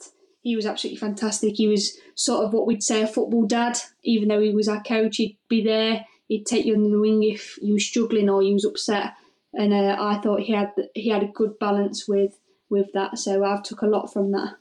he 0.42 0.56
was 0.56 0.66
absolutely 0.66 0.98
fantastic. 0.98 1.56
He 1.56 1.68
was 1.68 1.98
sort 2.16 2.46
of 2.46 2.54
what 2.54 2.66
we'd 2.66 2.84
say 2.84 3.02
a 3.02 3.08
football 3.08 3.46
dad, 3.46 3.78
even 4.04 4.28
though 4.28 4.42
he 4.42 4.54
was 4.54 4.68
our 4.68 4.82
coach. 4.84 5.18
He'd 5.18 5.38
be 5.48 5.64
there. 5.64 6.06
He'd 6.28 6.46
take 6.46 6.66
you 6.66 6.74
under 6.76 6.90
the 6.90 7.00
wing 7.00 7.24
if 7.24 7.58
you 7.62 7.74
were 7.74 7.80
struggling 7.80 8.30
or 8.30 8.42
you 8.42 8.54
was 8.54 8.66
upset. 8.66 9.14
And 9.54 9.74
uh, 9.74 9.98
I 10.00 10.18
thought 10.20 10.42
he 10.42 10.54
had 10.54 10.72
he 10.96 11.10
had 11.10 11.24
a 11.24 11.28
good 11.28 11.60
balance 11.60 12.08
with 12.08 12.40
with 12.70 12.92
that. 12.94 13.20
So 13.20 13.44
I've 13.44 13.64
took 13.64 13.82
a 13.82 13.88
lot 13.88 14.12
from 14.12 14.32
that. 14.32 14.56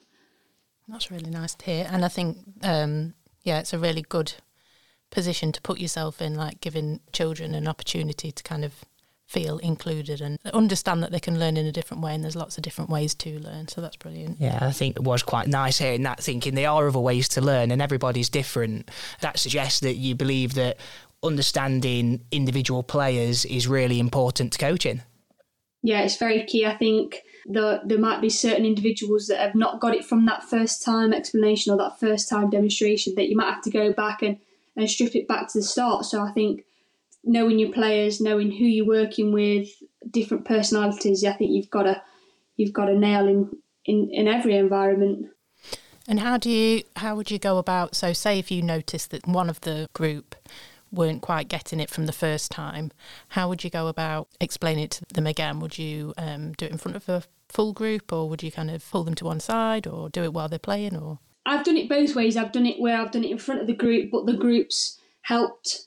That's 0.89 1.11
really 1.11 1.31
nice 1.31 1.55
to 1.55 1.65
hear, 1.65 1.89
and 1.89 2.05
I 2.05 2.09
think 2.09 2.39
um, 2.63 3.15
yeah, 3.45 3.61
it's 3.61 3.73
a 3.73 3.79
really 3.79 4.03
good 4.03 4.35
position 5.11 5.53
to 5.53 5.63
put 5.63 5.79
yourself 5.79 6.21
in, 6.21 6.35
like 6.35 6.61
giving 6.61 7.01
children 7.13 7.55
an 7.55 7.69
opportunity 7.69 8.33
to 8.33 8.43
kind 8.43 8.65
of 8.65 8.85
feel 9.31 9.59
included 9.59 10.21
and 10.21 10.39
understand 10.53 11.05
that 11.05 11.13
they 11.13 11.21
can 11.21 11.39
learn 11.39 11.57
in 11.57 11.65
a 11.65 11.71
different 11.71 12.03
way 12.03 12.13
and 12.13 12.25
there's 12.25 12.35
lots 12.35 12.57
of 12.57 12.63
different 12.63 12.91
ways 12.91 13.15
to 13.15 13.39
learn 13.39 13.69
so 13.69 13.81
that's 13.81 13.95
brilliant. 13.95 14.37
Yeah 14.41 14.59
i 14.61 14.73
think 14.73 14.97
it 14.97 15.05
was 15.05 15.23
quite 15.23 15.47
nice 15.47 15.79
hearing 15.79 16.03
that 16.03 16.21
thinking 16.21 16.57
there 16.57 16.69
are 16.69 16.89
other 16.89 16.99
ways 16.99 17.29
to 17.29 17.41
learn 17.41 17.71
and 17.71 17.81
everybody's 17.81 18.29
different. 18.29 18.91
That 19.21 19.39
suggests 19.39 19.81
that 19.81 19.95
you 19.95 20.17
believe 20.17 20.55
that 20.55 20.79
understanding 21.23 22.25
individual 22.33 22.83
players 22.83 23.45
is 23.45 23.69
really 23.69 24.01
important 24.01 24.53
to 24.55 24.59
coaching. 24.59 25.03
Yeah 25.83 26.01
it's 26.01 26.17
very 26.17 26.45
key. 26.45 26.67
I 26.67 26.77
think 26.77 27.23
the, 27.47 27.83
there 27.85 27.99
might 27.99 28.21
be 28.21 28.31
certain 28.31 28.67
individuals 28.67 29.29
that 29.29 29.39
have 29.39 29.55
not 29.55 29.81
got 29.81 29.95
it 29.95 30.05
from 30.05 30.27
that 30.27 30.43
first 30.43 30.85
time 30.85 31.13
explanation 31.13 31.73
or 31.73 31.77
that 31.79 32.01
first 32.01 32.29
time 32.29 32.51
demonstration 32.51 33.15
that 33.15 33.29
you 33.29 33.37
might 33.37 33.53
have 33.53 33.63
to 33.63 33.71
go 33.71 33.93
back 33.93 34.23
and, 34.23 34.39
and 34.77 34.91
strip 34.91 35.15
it 35.15 35.29
back 35.29 35.49
to 35.53 35.59
the 35.59 35.65
start. 35.65 36.05
So 36.05 36.21
I 36.21 36.33
think 36.33 36.65
knowing 37.25 37.59
your 37.59 37.73
players, 37.73 38.21
knowing 38.21 38.51
who 38.51 38.65
you're 38.65 38.87
working 38.87 39.33
with, 39.33 39.69
different 40.11 40.45
personalities, 40.45 41.25
I 41.25 41.33
think 41.33 41.51
you've 41.53 41.71
got 41.71 41.85
to 41.85 42.03
you've 42.57 42.73
got 42.73 42.91
a 42.91 42.99
nail 42.99 43.27
in, 43.27 43.51
in, 43.85 44.11
in 44.13 44.29
every 44.29 44.57
environment. 44.57 45.27
And 46.09 46.21
how 46.21 46.39
do 46.39 46.51
you 46.51 46.83
how 46.97 47.15
would 47.17 47.31
you 47.31 47.39
go 47.39 47.59
about 47.59 47.95
so 47.95 48.13
say 48.13 48.39
if 48.39 48.51
you 48.51 48.63
noticed 48.63 49.11
that 49.11 49.27
one 49.27 49.49
of 49.49 49.61
the 49.61 49.89
group 49.93 50.35
weren't 50.93 51.23
quite 51.23 51.49
getting 51.49 51.79
it 51.79 51.91
from 51.91 52.07
the 52.07 52.13
first 52.13 52.51
time, 52.51 52.91
how 53.29 53.49
would 53.49 53.63
you 53.63 53.71
go 53.71 53.87
about 53.87 54.29
explaining 54.41 54.85
it 54.85 54.91
to 54.91 55.05
them 55.15 55.27
again? 55.27 55.61
Would 55.61 55.79
you 55.79 56.13
um, 56.19 56.53
do 56.55 56.67
it 56.67 56.73
in 56.73 56.79
front 56.79 56.97
of 56.97 57.09
a 57.09 57.23
full 57.49 57.73
group, 57.73 58.13
or 58.13 58.29
would 58.29 58.43
you 58.43 58.51
kind 58.51 58.71
of 58.71 58.89
pull 58.91 59.05
them 59.05 59.15
to 59.17 59.25
one 59.25 59.41
side, 59.41 59.87
or 59.87 60.09
do 60.09 60.25
it 60.25 60.33
while 60.33 60.49
they're 60.49 60.59
playing, 60.59 60.97
or? 60.97 61.21
I've 61.47 61.65
done 61.65 61.77
it 61.77 61.89
both 61.89 62.15
ways. 62.15 62.37
I've 62.37 62.53
done 62.53 62.67
it 62.67 62.81
where 62.81 63.01
I've 63.01 63.13
done 63.13 63.25
it 63.25 63.31
in 63.31 63.39
front 63.39 63.61
of 63.61 63.67
the 63.67 63.73
group, 63.73 64.11
but 64.11 64.27
the 64.27 64.37
groups 64.37 64.99
helped 65.23 65.87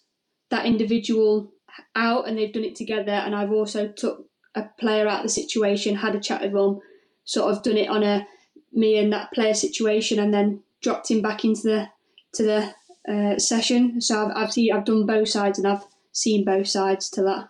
that 0.53 0.65
individual 0.65 1.51
out, 1.95 2.27
and 2.27 2.37
they've 2.37 2.53
done 2.53 2.63
it 2.63 2.75
together. 2.75 3.11
And 3.11 3.35
I've 3.35 3.51
also 3.51 3.87
took 3.87 4.25
a 4.55 4.63
player 4.79 5.07
out 5.07 5.19
of 5.19 5.23
the 5.23 5.41
situation, 5.41 5.95
had 5.95 6.15
a 6.15 6.19
chat 6.19 6.41
with 6.41 6.53
them, 6.53 6.79
sort 7.25 7.51
of 7.51 7.63
done 7.63 7.77
it 7.77 7.89
on 7.89 8.03
a 8.03 8.27
me 8.71 8.97
and 8.97 9.11
that 9.11 9.31
player 9.33 9.53
situation, 9.53 10.19
and 10.19 10.33
then 10.33 10.63
dropped 10.81 11.09
him 11.11 11.21
back 11.21 11.43
into 11.43 11.63
the 11.63 11.89
to 12.35 12.43
the 12.43 12.73
uh, 13.11 13.37
session. 13.37 14.01
So 14.01 14.25
I've, 14.25 14.37
I've 14.37 14.53
seen, 14.53 14.73
I've 14.73 14.85
done 14.85 15.05
both 15.05 15.29
sides 15.29 15.59
and 15.59 15.67
I've 15.67 15.85
seen 16.11 16.45
both 16.45 16.67
sides 16.67 17.09
to 17.11 17.21
that. 17.23 17.49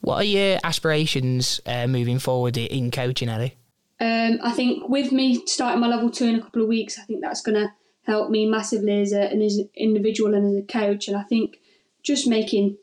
What 0.00 0.16
are 0.16 0.24
your 0.24 0.58
aspirations 0.64 1.60
uh, 1.64 1.86
moving 1.86 2.18
forward 2.18 2.56
in 2.56 2.90
coaching, 2.90 3.28
Ellie? 3.28 3.56
Um, 4.00 4.40
I 4.42 4.50
think 4.50 4.88
with 4.88 5.12
me 5.12 5.46
starting 5.46 5.80
my 5.80 5.86
level 5.86 6.10
two 6.10 6.26
in 6.26 6.34
a 6.34 6.42
couple 6.42 6.62
of 6.62 6.68
weeks, 6.68 6.98
I 6.98 7.02
think 7.02 7.20
that's 7.22 7.40
going 7.40 7.54
to 7.54 7.72
help 8.04 8.28
me 8.28 8.46
massively 8.46 9.00
as, 9.00 9.12
a, 9.12 9.32
as 9.32 9.58
an 9.58 9.70
individual 9.76 10.34
and 10.34 10.44
as 10.44 10.64
a 10.64 10.66
coach. 10.66 11.06
And 11.06 11.16
I 11.16 11.22
think 11.22 11.60
just 12.02 12.26
making 12.26 12.76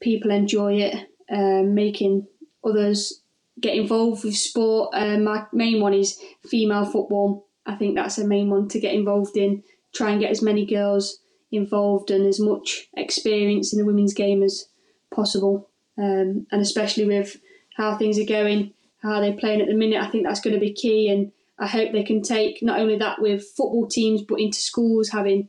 people 0.00 0.30
enjoy 0.30 0.74
it, 0.74 1.08
um, 1.30 1.74
making 1.74 2.26
others 2.64 3.20
get 3.60 3.74
involved 3.74 4.24
with 4.24 4.36
sport. 4.36 4.90
Um, 4.94 5.24
my 5.24 5.46
main 5.52 5.80
one 5.80 5.94
is 5.94 6.18
female 6.48 6.84
football. 6.84 7.46
I 7.66 7.76
think 7.76 7.94
that's 7.94 8.18
a 8.18 8.26
main 8.26 8.50
one 8.50 8.68
to 8.68 8.80
get 8.80 8.94
involved 8.94 9.36
in. 9.36 9.62
Try 9.92 10.10
and 10.10 10.20
get 10.20 10.30
as 10.30 10.42
many 10.42 10.64
girls 10.64 11.20
involved 11.52 12.10
and 12.10 12.26
as 12.26 12.40
much 12.40 12.88
experience 12.96 13.72
in 13.72 13.78
the 13.78 13.84
women's 13.84 14.14
game 14.14 14.42
as 14.42 14.68
possible. 15.14 15.68
Um, 15.98 16.46
and 16.50 16.62
especially 16.62 17.04
with 17.04 17.36
how 17.76 17.96
things 17.96 18.18
are 18.18 18.24
going, 18.24 18.72
how 19.02 19.20
they're 19.20 19.32
playing 19.34 19.60
at 19.60 19.68
the 19.68 19.74
minute, 19.74 20.02
I 20.02 20.08
think 20.08 20.24
that's 20.24 20.40
going 20.40 20.54
to 20.54 20.60
be 20.60 20.72
key. 20.72 21.08
And 21.08 21.32
I 21.58 21.66
hope 21.66 21.92
they 21.92 22.04
can 22.04 22.22
take 22.22 22.62
not 22.62 22.78
only 22.78 22.96
that 22.98 23.20
with 23.20 23.44
football 23.56 23.86
teams, 23.86 24.22
but 24.22 24.40
into 24.40 24.58
schools 24.58 25.10
having 25.10 25.48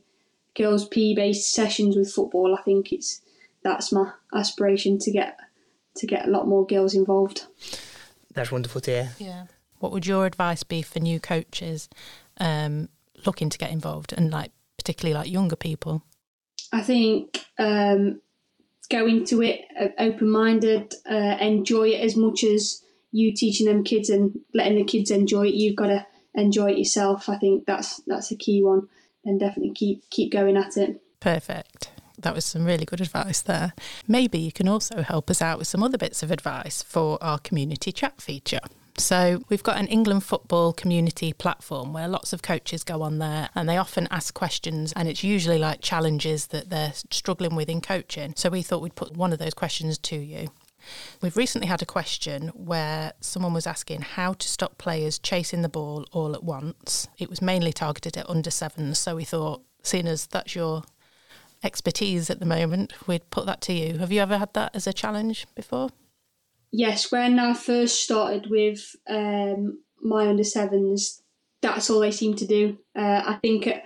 girls 0.56 0.86
P 0.86 1.14
based 1.14 1.52
sessions 1.52 1.96
with 1.96 2.12
football. 2.12 2.56
I 2.58 2.62
think 2.62 2.92
it's 2.92 3.20
that's 3.62 3.92
my 3.92 4.12
aspiration 4.34 4.98
to 5.00 5.12
get 5.12 5.38
to 5.96 6.06
get 6.06 6.26
a 6.26 6.30
lot 6.30 6.48
more 6.48 6.66
girls 6.66 6.94
involved. 6.94 7.46
That's 8.34 8.50
wonderful 8.50 8.80
to 8.82 8.90
hear. 8.90 9.12
Yeah. 9.18 9.46
What 9.78 9.92
would 9.92 10.06
your 10.06 10.26
advice 10.26 10.62
be 10.62 10.82
for 10.82 11.00
new 11.00 11.20
coaches 11.20 11.88
um, 12.38 12.88
looking 13.26 13.50
to 13.50 13.58
get 13.58 13.70
involved 13.70 14.12
and 14.12 14.30
like 14.30 14.52
particularly 14.78 15.14
like 15.14 15.30
younger 15.30 15.56
people? 15.56 16.02
I 16.72 16.82
think 16.82 17.44
um, 17.58 18.20
go 18.88 19.06
into 19.06 19.42
it 19.42 19.62
uh, 19.78 19.88
open 19.98 20.30
minded, 20.30 20.94
uh, 21.10 21.36
enjoy 21.40 21.88
it 21.88 22.00
as 22.00 22.16
much 22.16 22.44
as 22.44 22.82
you 23.10 23.34
teaching 23.34 23.66
them 23.66 23.84
kids 23.84 24.08
and 24.08 24.40
letting 24.54 24.76
the 24.76 24.84
kids 24.84 25.10
enjoy 25.10 25.46
it. 25.48 25.54
You've 25.54 25.76
got 25.76 25.88
to 25.88 26.06
enjoy 26.34 26.70
it 26.72 26.78
yourself. 26.78 27.28
I 27.28 27.36
think 27.36 27.66
that's 27.66 28.00
that's 28.06 28.30
a 28.30 28.36
key 28.36 28.62
one. 28.62 28.88
And 29.24 29.38
definitely 29.38 29.72
keep 29.74 30.08
keep 30.10 30.32
going 30.32 30.56
at 30.56 30.76
it. 30.76 31.00
Perfect. 31.20 31.90
That 32.18 32.34
was 32.34 32.44
some 32.44 32.64
really 32.64 32.84
good 32.84 33.00
advice 33.00 33.40
there. 33.40 33.72
Maybe 34.06 34.38
you 34.38 34.52
can 34.52 34.68
also 34.68 35.02
help 35.02 35.30
us 35.30 35.42
out 35.42 35.58
with 35.58 35.66
some 35.66 35.82
other 35.82 35.98
bits 35.98 36.22
of 36.22 36.30
advice 36.30 36.82
for 36.82 37.18
our 37.22 37.38
community 37.38 37.90
chat 37.90 38.20
feature. 38.20 38.60
So, 38.98 39.42
we've 39.48 39.62
got 39.62 39.78
an 39.78 39.86
England 39.86 40.22
football 40.22 40.74
community 40.74 41.32
platform 41.32 41.94
where 41.94 42.06
lots 42.08 42.34
of 42.34 42.42
coaches 42.42 42.84
go 42.84 43.00
on 43.00 43.18
there 43.18 43.48
and 43.54 43.66
they 43.66 43.78
often 43.78 44.06
ask 44.10 44.34
questions, 44.34 44.92
and 44.92 45.08
it's 45.08 45.24
usually 45.24 45.58
like 45.58 45.80
challenges 45.80 46.48
that 46.48 46.68
they're 46.68 46.92
struggling 47.10 47.56
with 47.56 47.70
in 47.70 47.80
coaching. 47.80 48.34
So, 48.36 48.50
we 48.50 48.60
thought 48.60 48.82
we'd 48.82 48.94
put 48.94 49.16
one 49.16 49.32
of 49.32 49.38
those 49.38 49.54
questions 49.54 49.96
to 49.98 50.16
you. 50.16 50.48
We've 51.20 51.36
recently 51.36 51.68
had 51.68 51.82
a 51.82 51.86
question 51.86 52.48
where 52.48 53.12
someone 53.20 53.52
was 53.52 53.66
asking 53.66 54.02
how 54.02 54.32
to 54.34 54.48
stop 54.48 54.78
players 54.78 55.18
chasing 55.18 55.62
the 55.62 55.68
ball 55.68 56.06
all 56.12 56.34
at 56.34 56.44
once. 56.44 57.08
It 57.18 57.30
was 57.30 57.42
mainly 57.42 57.72
targeted 57.72 58.16
at 58.16 58.28
under 58.28 58.50
sevens, 58.50 58.98
so 58.98 59.16
we 59.16 59.24
thought, 59.24 59.62
seeing 59.82 60.06
as 60.06 60.26
that's 60.26 60.54
your 60.54 60.82
expertise 61.62 62.28
at 62.30 62.40
the 62.40 62.46
moment, 62.46 62.92
we'd 63.06 63.30
put 63.30 63.46
that 63.46 63.60
to 63.62 63.72
you. 63.72 63.98
Have 63.98 64.12
you 64.12 64.20
ever 64.20 64.38
had 64.38 64.52
that 64.54 64.74
as 64.74 64.86
a 64.86 64.92
challenge 64.92 65.46
before? 65.54 65.90
Yes, 66.72 67.12
when 67.12 67.38
I 67.38 67.54
first 67.54 68.02
started 68.02 68.48
with 68.50 68.96
um, 69.08 69.82
my 70.02 70.26
under 70.26 70.44
sevens, 70.44 71.22
that's 71.60 71.90
all 71.90 72.00
they 72.00 72.10
seem 72.10 72.34
to 72.36 72.46
do. 72.46 72.78
Uh, 72.96 73.22
I 73.26 73.38
think 73.40 73.66
a 73.66 73.80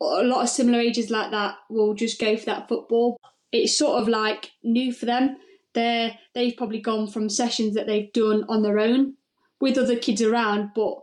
lot 0.00 0.42
of 0.42 0.48
similar 0.48 0.80
ages 0.80 1.10
like 1.10 1.30
that 1.30 1.56
will 1.70 1.94
just 1.94 2.20
go 2.20 2.36
for 2.36 2.46
that 2.46 2.68
football. 2.68 3.18
It's 3.52 3.78
sort 3.78 4.02
of 4.02 4.08
like 4.08 4.50
new 4.62 4.92
for 4.92 5.06
them. 5.06 5.36
They're 5.74 6.18
they've 6.34 6.56
probably 6.56 6.80
gone 6.80 7.08
from 7.08 7.28
sessions 7.28 7.74
that 7.74 7.86
they've 7.86 8.12
done 8.12 8.44
on 8.48 8.62
their 8.62 8.78
own 8.78 9.14
with 9.60 9.78
other 9.78 9.96
kids 9.96 10.22
around, 10.22 10.70
but 10.74 10.94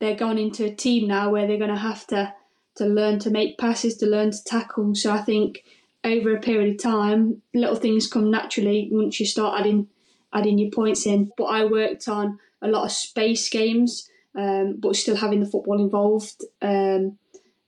they're 0.00 0.16
gone 0.16 0.38
into 0.38 0.64
a 0.64 0.74
team 0.74 1.08
now 1.08 1.30
where 1.30 1.46
they're 1.46 1.58
going 1.58 1.70
to 1.70 1.76
have 1.76 2.06
to 2.08 2.34
to 2.76 2.86
learn 2.86 3.18
to 3.20 3.30
make 3.30 3.58
passes, 3.58 3.96
to 3.98 4.06
learn 4.06 4.32
to 4.32 4.44
tackle. 4.44 4.94
So 4.94 5.12
I 5.12 5.22
think 5.22 5.64
over 6.02 6.34
a 6.34 6.40
period 6.40 6.74
of 6.74 6.82
time, 6.82 7.42
little 7.54 7.76
things 7.76 8.06
come 8.06 8.30
naturally 8.30 8.88
once 8.90 9.18
you 9.20 9.26
start 9.26 9.60
adding 9.60 9.88
adding 10.32 10.58
your 10.58 10.70
points 10.70 11.06
in. 11.06 11.30
But 11.36 11.44
I 11.44 11.64
worked 11.64 12.08
on 12.08 12.38
a 12.60 12.68
lot 12.68 12.84
of 12.84 12.92
space 12.92 13.48
games, 13.48 14.08
um, 14.34 14.76
but 14.78 14.96
still 14.96 15.16
having 15.16 15.40
the 15.40 15.46
football 15.46 15.80
involved. 15.80 16.44
Um, 16.60 17.18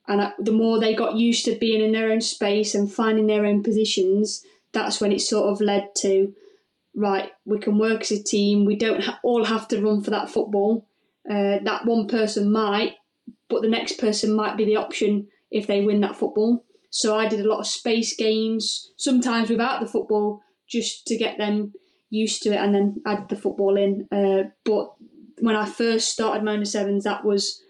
and 0.08 0.22
I, 0.22 0.32
the 0.38 0.52
more 0.52 0.78
they 0.78 0.94
got 0.94 1.16
used 1.16 1.44
to 1.46 1.56
being 1.56 1.82
in 1.82 1.92
their 1.92 2.10
own 2.10 2.20
space 2.20 2.74
and 2.74 2.92
finding 2.92 3.26
their 3.26 3.44
own 3.44 3.62
positions, 3.62 4.44
that's 4.72 5.00
when 5.00 5.12
it 5.12 5.20
sort 5.20 5.52
of 5.52 5.60
led 5.60 5.94
to 5.96 6.34
right, 6.96 7.30
we 7.44 7.58
can 7.58 7.78
work 7.78 8.00
as 8.00 8.10
a 8.10 8.22
team. 8.22 8.64
We 8.64 8.76
don't 8.76 9.02
ha- 9.02 9.20
all 9.22 9.44
have 9.44 9.68
to 9.68 9.80
run 9.80 10.02
for 10.02 10.10
that 10.10 10.30
football. 10.30 10.88
Uh, 11.28 11.58
that 11.62 11.84
one 11.84 12.08
person 12.08 12.50
might, 12.50 12.94
but 13.48 13.62
the 13.62 13.68
next 13.68 13.98
person 13.98 14.34
might 14.34 14.56
be 14.56 14.64
the 14.64 14.76
option 14.76 15.28
if 15.50 15.66
they 15.66 15.82
win 15.82 16.00
that 16.00 16.16
football. 16.16 16.64
So 16.90 17.16
I 17.16 17.28
did 17.28 17.40
a 17.40 17.48
lot 17.48 17.60
of 17.60 17.66
space 17.66 18.16
games, 18.16 18.92
sometimes 18.96 19.50
without 19.50 19.80
the 19.80 19.86
football, 19.86 20.40
just 20.68 21.06
to 21.06 21.16
get 21.16 21.36
them 21.36 21.74
used 22.10 22.42
to 22.42 22.52
it 22.52 22.56
and 22.56 22.74
then 22.74 23.02
add 23.06 23.28
the 23.28 23.36
football 23.36 23.76
in. 23.76 24.08
Uh, 24.10 24.50
but 24.64 24.94
when 25.40 25.56
I 25.56 25.66
first 25.66 26.10
started 26.10 26.44
Mona 26.44 26.64
Sevens, 26.64 27.04
that 27.04 27.24
was 27.24 27.60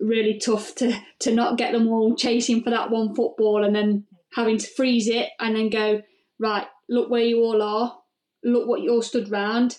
really 0.00 0.38
tough 0.38 0.74
to 0.76 0.96
to 1.20 1.34
not 1.34 1.58
get 1.58 1.72
them 1.72 1.88
all 1.88 2.14
chasing 2.16 2.62
for 2.62 2.70
that 2.70 2.90
one 2.90 3.14
football 3.14 3.64
and 3.64 3.74
then 3.74 4.04
having 4.34 4.58
to 4.58 4.66
freeze 4.66 5.08
it 5.08 5.28
and 5.40 5.56
then 5.56 5.68
go 5.68 6.02
right. 6.38 6.66
Look 6.88 7.10
where 7.10 7.24
you 7.24 7.42
all 7.42 7.60
are. 7.62 7.98
Look 8.46 8.66
what 8.66 8.80
you 8.80 8.92
all 8.92 9.02
stood 9.02 9.30
round. 9.30 9.78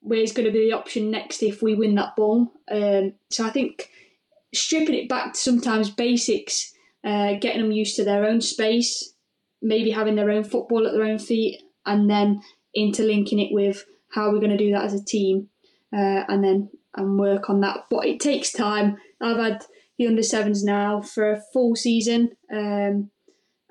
Where's 0.00 0.32
going 0.32 0.46
to 0.46 0.52
be 0.52 0.68
the 0.68 0.76
option 0.76 1.10
next 1.10 1.42
if 1.42 1.62
we 1.62 1.74
win 1.74 1.96
that 1.96 2.14
ball? 2.14 2.52
Um, 2.70 3.14
so 3.30 3.44
I 3.44 3.50
think 3.50 3.90
stripping 4.54 4.94
it 4.94 5.08
back 5.08 5.32
to 5.32 5.38
sometimes 5.38 5.90
basics, 5.90 6.72
uh, 7.02 7.34
getting 7.40 7.62
them 7.62 7.72
used 7.72 7.96
to 7.96 8.04
their 8.04 8.24
own 8.24 8.40
space, 8.40 9.14
maybe 9.62 9.90
having 9.90 10.14
their 10.14 10.30
own 10.30 10.44
football 10.44 10.86
at 10.86 10.92
their 10.92 11.04
own 11.04 11.18
feet, 11.18 11.62
and 11.86 12.08
then 12.08 12.42
interlinking 12.74 13.40
it 13.40 13.52
with 13.52 13.84
how 14.10 14.30
we're 14.30 14.40
going 14.40 14.50
to 14.50 14.56
do 14.56 14.72
that 14.72 14.84
as 14.84 14.94
a 14.94 15.04
team, 15.04 15.48
uh, 15.92 16.22
and 16.28 16.44
then 16.44 16.70
and 16.94 17.18
work 17.18 17.50
on 17.50 17.60
that. 17.60 17.86
But 17.90 18.06
it 18.06 18.20
takes 18.20 18.52
time. 18.52 18.98
I've 19.20 19.38
had 19.38 19.64
the 19.98 20.06
under 20.06 20.22
sevens 20.22 20.62
now 20.62 21.00
for 21.00 21.32
a 21.32 21.42
full 21.52 21.74
season, 21.74 22.32
um, 22.52 23.10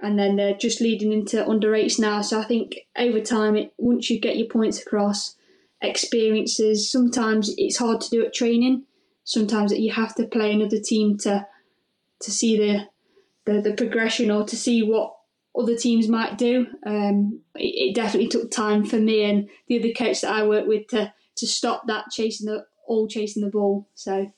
and 0.01 0.19
then 0.19 0.35
they're 0.35 0.55
just 0.55 0.81
leading 0.81 1.11
into 1.11 1.47
under 1.47 1.73
eights 1.73 1.99
now. 1.99 2.21
So 2.21 2.39
I 2.39 2.43
think 2.43 2.75
over 2.97 3.19
time, 3.21 3.55
it 3.55 3.73
once 3.77 4.09
you 4.09 4.19
get 4.19 4.37
your 4.37 4.47
points 4.47 4.81
across, 4.81 5.35
experiences. 5.81 6.91
Sometimes 6.91 7.53
it's 7.57 7.77
hard 7.77 8.01
to 8.01 8.09
do 8.09 8.25
at 8.25 8.33
training. 8.33 8.83
Sometimes 9.23 9.71
that 9.71 9.79
you 9.79 9.91
have 9.93 10.15
to 10.15 10.25
play 10.25 10.51
another 10.51 10.79
team 10.79 11.17
to 11.19 11.47
to 12.21 12.31
see 12.31 12.57
the 12.57 12.89
the, 13.45 13.61
the 13.61 13.73
progression 13.73 14.31
or 14.31 14.43
to 14.45 14.55
see 14.55 14.81
what 14.81 15.15
other 15.57 15.75
teams 15.75 16.07
might 16.07 16.37
do. 16.37 16.67
Um, 16.85 17.41
it, 17.55 17.89
it, 17.89 17.95
definitely 17.95 18.27
took 18.27 18.51
time 18.51 18.83
for 18.83 18.97
me 18.97 19.23
and 19.23 19.47
the 19.67 19.79
other 19.79 19.93
coach 19.93 20.21
that 20.21 20.31
I 20.31 20.45
work 20.45 20.67
with 20.67 20.87
to 20.87 21.13
to 21.37 21.47
stop 21.47 21.87
that 21.87 22.05
chasing 22.11 22.47
the 22.47 22.65
all 22.87 23.07
chasing 23.07 23.43
the 23.43 23.49
ball. 23.49 23.87
So 23.93 24.31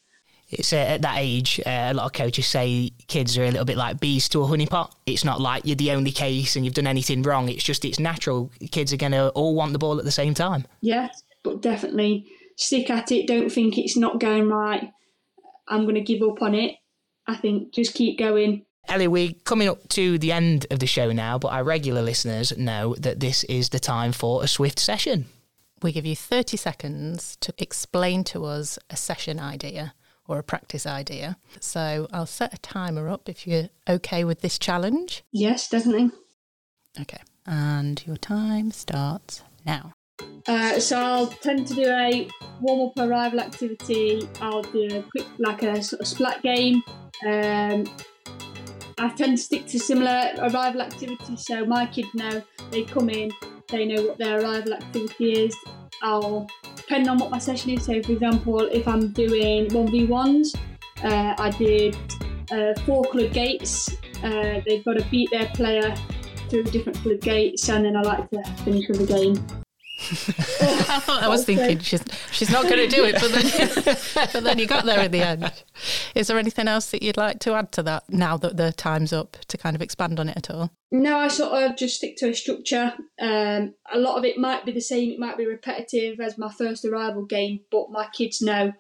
it's 0.50 0.72
uh, 0.72 0.78
at 0.78 1.02
that 1.02 1.18
age, 1.18 1.60
uh, 1.66 1.90
a 1.92 1.94
lot 1.94 2.06
of 2.06 2.14
coaches 2.14 2.48
say 2.48 2.92
kids 3.08 3.38
are 3.38 3.44
a 3.44 3.52
little 3.52 3.66
bit 3.66 3.78
like 3.78 4.00
bees 4.00 4.30
to 4.30 4.44
a 4.44 4.48
honeypot. 4.48 4.92
It's 5.06 5.26
not 5.26 5.42
like 5.42 5.66
you're 5.66 5.76
the 5.76 5.92
only 5.92 6.12
case 6.12 6.56
and 6.56 6.64
you've 6.64 6.74
done 6.74 6.88
anything 6.88 7.22
wrong. 7.22 7.50
It's 7.50 7.64
just 7.64 7.84
it's 7.84 8.00
natural. 8.00 8.52
Kids 8.72 8.94
are 8.94 8.98
going 8.98 9.12
to 9.12 9.30
all 9.30 9.56
want 9.56 9.74
the 9.74 9.80
ball 9.80 10.00
at 10.00 10.06
the 10.06 10.12
same 10.12 10.34
time. 10.34 10.66
Yeah, 10.82 11.10
but 11.44 11.62
definitely 11.62 12.28
stick 12.56 12.90
at 12.90 13.12
it. 13.12 13.28
Don't 13.28 13.50
think 13.50 13.78
it's 13.78 13.98
not 13.98 14.20
going 14.20 14.48
right. 14.48 14.90
I'm 15.68 15.84
going 15.84 15.96
to 15.96 16.02
give 16.02 16.22
up 16.22 16.42
on 16.42 16.56
it. 16.56 16.76
I 17.28 17.36
think 17.36 17.74
just 17.74 17.94
keep 17.94 18.18
going. 18.18 18.66
Ellie, 18.88 19.10
we're 19.10 19.34
coming 19.44 19.68
up 19.68 19.90
to 19.90 20.18
the 20.18 20.32
end 20.32 20.66
of 20.72 20.80
the 20.80 20.88
show 20.88 21.12
now, 21.12 21.38
but 21.38 21.50
our 21.50 21.66
regular 21.66 22.02
listeners 22.02 22.58
know 22.58 22.96
that 23.00 23.20
this 23.20 23.44
is 23.46 23.70
the 23.70 23.82
time 23.82 24.14
for 24.14 24.42
a 24.42 24.48
Swift 24.48 24.80
session. 24.80 25.26
We 25.82 25.92
give 25.92 26.06
you 26.06 26.16
30 26.16 26.56
seconds 26.56 27.36
to 27.42 27.54
explain 27.58 28.24
to 28.26 28.46
us 28.46 28.80
a 28.90 28.96
session 28.96 29.42
idea 29.42 29.94
or 30.28 30.40
a 30.40 30.44
practice 30.44 30.86
idea. 30.86 31.38
So 31.60 32.08
I'll 32.12 32.26
set 32.26 32.54
a 32.54 32.58
timer 32.58 33.10
up 33.10 33.30
if 33.30 33.48
you're 33.48 33.70
okay 33.88 34.24
with 34.24 34.42
this 34.42 34.60
challenge. 34.60 35.24
Yes, 35.32 35.70
definitely. 35.70 36.12
Okay, 37.00 37.22
and 37.46 38.06
your 38.06 38.18
time 38.18 38.72
starts 38.72 39.44
now. 39.66 39.94
Uh, 40.48 40.80
so 40.80 41.00
I'll 41.00 41.28
tend 41.28 41.68
to 41.68 41.74
do 41.76 41.86
a 41.88 42.28
warm 42.62 42.90
up 42.90 42.98
arrival 42.98 43.40
activity. 43.40 44.28
I'll 44.42 44.64
do 44.64 44.88
a 44.92 45.04
quick, 45.04 45.28
like 45.38 45.64
a 45.64 45.82
sort 45.84 46.02
of 46.02 46.08
splat 46.08 46.42
game. 46.42 46.82
Um, 47.26 47.86
I 49.00 49.10
tend 49.10 49.38
to 49.38 49.44
stick 49.44 49.68
to 49.68 49.80
similar 49.80 50.32
arrival 50.40 50.82
activities, 50.82 51.46
so 51.46 51.66
my 51.66 51.86
kids 51.86 52.08
know 52.16 52.42
they 52.72 52.84
come 52.84 53.10
in, 53.10 53.32
they 53.70 53.86
know 53.86 54.02
what 54.08 54.18
their 54.18 54.42
arrival 54.42 54.74
activity 54.74 55.34
is. 55.34 55.56
I'll, 56.02 56.48
depending 56.88 57.10
on 57.10 57.18
what 57.18 57.30
my 57.30 57.38
session 57.38 57.72
is, 57.72 57.84
so 57.84 58.02
for 58.02 58.14
example, 58.14 58.60
if 58.62 58.88
I'm 58.88 59.10
doing 59.12 59.68
1v1s, 59.68 60.56
uh, 61.04 61.36
I 61.38 61.50
did 61.52 61.98
uh, 62.50 62.80
four 62.86 63.04
coloured 63.04 63.34
gates. 63.34 63.94
Uh, 64.24 64.62
they've 64.66 64.86
got 64.86 64.94
to 64.94 65.06
beat 65.12 65.30
their 65.30 65.48
player 65.48 65.94
through 66.50 66.64
different 66.64 66.98
coloured 67.04 67.20
gates, 67.20 67.68
and 67.68 67.84
then 67.84 67.98
I 67.98 68.02
like 68.04 68.30
to 68.30 68.42
finish 68.64 68.88
with 68.88 69.02
a 69.02 69.06
game. 69.06 69.67
I 71.08 71.28
was 71.28 71.46
thinking 71.46 71.80
she's 71.80 72.04
she's 72.32 72.50
not 72.50 72.64
going 72.64 72.90
to 72.90 72.96
do 72.96 73.04
it, 73.04 73.16
but 73.20 73.32
then 73.32 73.98
but 74.34 74.44
then 74.44 74.60
you 74.60 74.68
got 74.68 74.86
there 74.86 75.02
in 75.02 75.12
the 75.12 75.22
end. 75.22 75.52
Is 76.16 76.28
there 76.28 76.38
anything 76.38 76.68
else 76.68 76.92
that 76.92 77.04
you'd 77.04 77.18
like 77.18 77.40
to 77.40 77.54
add 77.54 77.72
to 77.74 77.84
that 77.84 78.04
now 78.10 78.38
that 78.38 78.58
the 78.58 78.72
time's 78.72 79.12
up 79.12 79.38
to 79.48 79.58
kind 79.58 79.76
of 79.76 79.82
expand 79.82 80.20
on 80.20 80.30
it 80.30 80.38
at 80.38 80.50
all? 80.50 80.72
No, 80.92 81.18
I 81.18 81.28
sort 81.28 81.64
of 81.64 81.76
just 81.76 81.98
stick 81.98 82.16
to 82.18 82.30
a 82.30 82.34
structure. 82.34 82.94
Um, 83.20 83.74
a 83.92 83.98
lot 83.98 84.18
of 84.18 84.24
it 84.24 84.38
might 84.38 84.66
be 84.66 84.72
the 84.72 84.82
same, 84.82 85.12
it 85.12 85.20
might 85.20 85.38
be 85.38 85.46
repetitive 85.46 86.20
as 86.20 86.38
my 86.38 86.52
first 86.52 86.86
arrival 86.86 87.26
game, 87.26 87.62
but 87.70 87.92
my 87.92 88.08
kids 88.14 88.42
know 88.42 88.74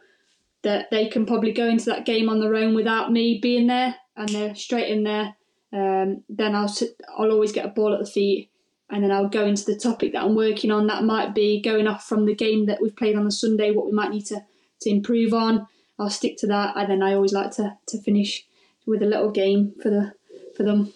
that 0.63 0.90
they 0.90 1.08
can 1.08 1.26
probably 1.26 1.52
go 1.52 1.68
into 1.68 1.86
that 1.86 2.06
game 2.06 2.30
on 2.30 2.40
their 2.40 2.56
own 2.56 2.74
without 2.76 3.12
me 3.12 3.40
being 3.42 3.68
there, 3.68 3.96
and 4.16 4.30
they're 4.30 4.56
straight 4.56 4.90
in 4.90 5.04
there. 5.04 5.36
Um, 5.74 6.24
then 6.30 6.56
I'll 6.56 6.74
I'll 7.18 7.32
always 7.32 7.52
get 7.52 7.66
a 7.66 7.70
ball 7.70 7.94
at 7.94 8.00
the 8.00 8.10
feet, 8.10 8.50
and 8.89 9.04
then 9.04 9.12
I'll 9.12 9.28
go 9.28 9.45
into 9.45 9.65
the 9.65 9.76
topic 9.76 10.13
that 10.13 10.23
I'm 10.23 10.36
working 10.36 10.71
on. 10.71 10.88
That 10.88 11.04
might 11.04 11.36
be 11.36 11.62
going 11.62 11.88
off 11.88 12.08
from 12.08 12.26
the 12.26 12.36
game 12.36 12.65
that 12.67 12.82
we've 12.82 12.95
played 12.95 13.15
on 13.15 13.26
the 13.26 13.32
Sunday, 13.32 13.71
what 13.71 13.86
we 13.86 13.91
might 13.91 14.12
need 14.12 14.26
to 14.28 14.43
to 14.82 14.89
improve 14.89 15.34
on. 15.34 15.67
I'll 16.00 16.10
stick 16.10 16.38
to 16.38 16.47
that, 16.47 16.76
and 16.78 16.89
then 16.89 17.02
I 17.02 17.13
always 17.13 17.34
like 17.34 17.52
to 17.52 17.78
to 17.88 18.02
finish 18.02 18.45
with 18.86 19.02
a 19.02 19.06
little 19.06 19.32
game 19.32 19.73
for 19.82 19.89
the 19.89 20.13
for 20.56 20.63
them. 20.63 20.93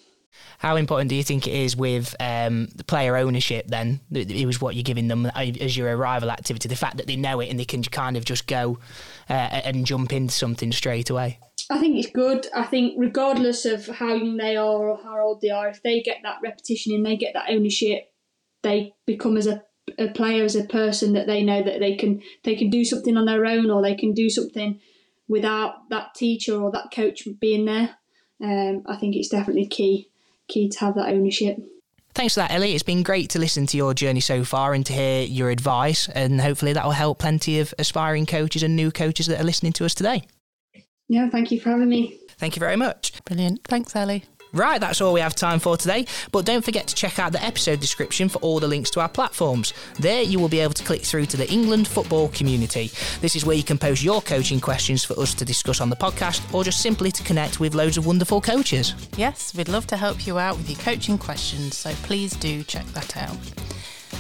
How 0.60 0.76
important 0.76 1.10
do 1.10 1.16
you 1.16 1.24
think 1.24 1.48
it 1.48 1.54
is 1.54 1.76
with 1.76 2.16
um, 2.20 2.68
the 2.76 2.84
player 2.84 3.18
ownership? 3.18 3.68
Then 3.68 4.00
it 4.12 4.46
was 4.46 4.62
what 4.62 4.76
you're 4.76 4.84
giving 4.84 5.08
them 5.08 5.26
as 5.26 5.76
your 5.76 5.96
arrival 5.96 6.32
activity. 6.32 6.70
The 6.70 6.76
fact 6.76 6.98
that 6.98 7.08
they 7.08 7.16
know 7.16 7.40
it 7.40 7.50
and 7.50 7.60
they 7.60 7.66
can 7.66 7.84
kind 7.84 8.16
of 8.16 8.26
just 8.26 8.48
go 8.48 8.80
uh, 9.30 9.34
and 9.34 9.86
jump 9.86 10.14
into 10.14 10.34
something 10.34 10.72
straight 10.72 11.10
away. 11.10 11.40
I 11.72 11.78
think 11.80 11.98
it's 11.98 12.12
good. 12.12 12.48
I 12.54 12.64
think 12.64 12.96
regardless 12.98 13.66
of 13.66 13.88
how 13.88 14.14
young 14.14 14.36
they 14.36 14.58
are 14.58 14.90
or 14.90 15.00
how 15.02 15.22
old 15.22 15.40
they 15.40 15.52
are, 15.52 15.70
if 15.70 15.82
they 15.82 16.02
get 16.02 16.18
that 16.24 16.40
repetition 16.44 16.94
and 16.94 17.06
they 17.06 17.16
get 17.16 17.34
that 17.34 17.50
ownership, 17.50 18.12
they 18.62 18.94
become 19.06 19.38
as 19.38 19.48
a, 19.48 19.64
a 19.98 20.10
player, 20.10 20.44
as 20.44 20.58
a 20.58 20.66
person 20.66 21.14
that 21.14 21.28
they 21.28 21.42
know 21.42 21.64
that 21.64 21.80
they 21.80 21.96
can 21.96 22.22
they 22.44 22.56
can 22.56 22.70
do 22.70 22.84
something 22.84 23.16
on 23.16 23.26
their 23.26 23.46
own 23.46 23.72
or 23.72 23.82
they 23.82 23.96
can 23.96 24.14
do 24.14 24.30
something 24.30 24.82
without 25.30 25.90
that 25.90 26.14
teacher 26.14 26.62
or 26.62 26.72
that 26.72 26.92
coach 26.94 27.26
being 27.40 27.64
there. 27.64 27.96
Um, 28.44 28.84
I 28.86 28.98
think 28.98 29.16
it's 29.16 29.30
definitely 29.30 29.68
key 29.68 30.10
key 30.50 30.68
to 30.68 30.80
have 30.80 30.96
that 30.96 31.08
ownership. 31.08 31.58
Thanks 32.14 32.34
for 32.34 32.42
that, 32.42 32.52
Ellie. 32.52 32.74
It's 32.74 32.84
been 32.84 33.04
great 33.04 33.30
to 33.30 33.40
listen 33.40 33.66
to 33.68 33.78
your 33.78 33.94
journey 33.94 34.20
so 34.20 34.44
far 34.44 34.74
and 34.74 34.86
to 34.88 34.92
hear 34.92 35.24
your 35.24 35.50
advice, 35.50 36.10
and 36.10 36.42
hopefully 36.42 36.74
that 36.74 36.84
will 36.84 36.92
help 36.92 37.20
plenty 37.20 37.62
of 37.62 37.74
aspiring 37.80 38.26
coaches 38.26 38.62
and 38.62 38.76
new 38.76 38.92
coaches 38.92 39.28
that 39.28 39.40
are 39.40 39.46
listening 39.46 39.72
to 39.74 39.86
us 39.86 39.96
today. 39.96 40.26
Yeah, 41.12 41.30
thank 41.30 41.52
you 41.52 41.60
for 41.60 41.72
having 41.72 41.90
me. 41.90 42.18
Thank 42.38 42.56
you 42.56 42.62
very 42.62 42.78
much. 42.78 43.22
Brilliant. 43.26 43.66
Thanks, 43.66 43.94
Ellie. 43.98 44.24
Right, 44.54 44.80
that's 44.80 45.02
all 45.02 45.12
we 45.12 45.20
have 45.20 45.36
time 45.36 45.60
for 45.60 45.76
today. 45.76 46.06
But 46.32 46.46
don't 46.46 46.64
forget 46.64 46.88
to 46.88 46.96
check 46.96 47.20
out 47.20 47.34
the 47.34 47.44
episode 47.44 47.82
description 47.82 48.30
for 48.30 48.38
all 48.40 48.62
the 48.62 48.68
links 48.70 48.90
to 48.92 49.02
our 49.02 49.10
platforms. 49.10 49.74
There, 50.00 50.22
you 50.22 50.40
will 50.40 50.48
be 50.48 50.62
able 50.62 50.74
to 50.74 50.84
click 50.86 51.02
through 51.02 51.26
to 51.28 51.38
the 51.38 51.52
England 51.52 51.90
football 51.90 52.30
community. 52.30 52.92
This 53.20 53.36
is 53.36 53.46
where 53.46 53.58
you 53.58 53.64
can 53.64 53.78
post 53.78 54.02
your 54.02 54.22
coaching 54.22 54.62
questions 54.62 55.04
for 55.04 55.20
us 55.20 55.34
to 55.34 55.44
discuss 55.44 55.82
on 55.82 55.90
the 55.90 55.98
podcast 55.98 56.54
or 56.54 56.64
just 56.64 56.82
simply 56.82 57.12
to 57.12 57.24
connect 57.24 57.60
with 57.60 57.76
loads 57.76 57.98
of 57.98 58.06
wonderful 58.06 58.40
coaches. 58.40 58.96
Yes, 59.18 59.54
we'd 59.54 59.68
love 59.68 59.88
to 59.88 59.98
help 59.98 60.26
you 60.26 60.40
out 60.40 60.56
with 60.56 60.70
your 60.70 60.80
coaching 60.80 61.18
questions, 61.18 61.76
so 61.76 61.92
please 62.04 62.32
do 62.38 62.64
check 62.64 62.86
that 62.94 63.18
out. 63.18 63.38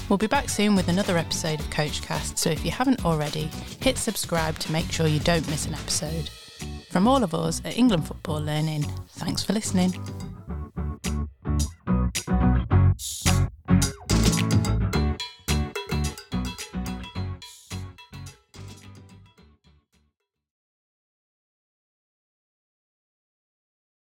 We'll 0.10 0.17
be 0.17 0.27
back 0.27 0.49
soon 0.49 0.75
with 0.75 0.89
another 0.89 1.17
episode 1.17 1.62
of 1.62 1.69
Coachcast, 1.69 2.38
so 2.38 2.49
if 2.49 2.65
you 2.65 2.71
haven't 2.71 3.06
already, 3.06 3.49
hit 3.80 3.97
subscribe 3.97 4.60
to 4.60 4.73
make 4.73 4.91
sure 4.91 5.08
you 5.08 5.21
don't 5.21 5.47
miss 5.49 5.67
an 5.67 5.73
episode. 5.73 6.30
From 6.91 7.08
all 7.08 7.23
of 7.23 7.34
us 7.34 7.62
at 7.63 7.77
England 7.77 8.06
Football 8.06 8.41
Learning, 8.41 8.84
thanks 9.12 9.41
for 9.45 9.54
listening. 9.54 9.93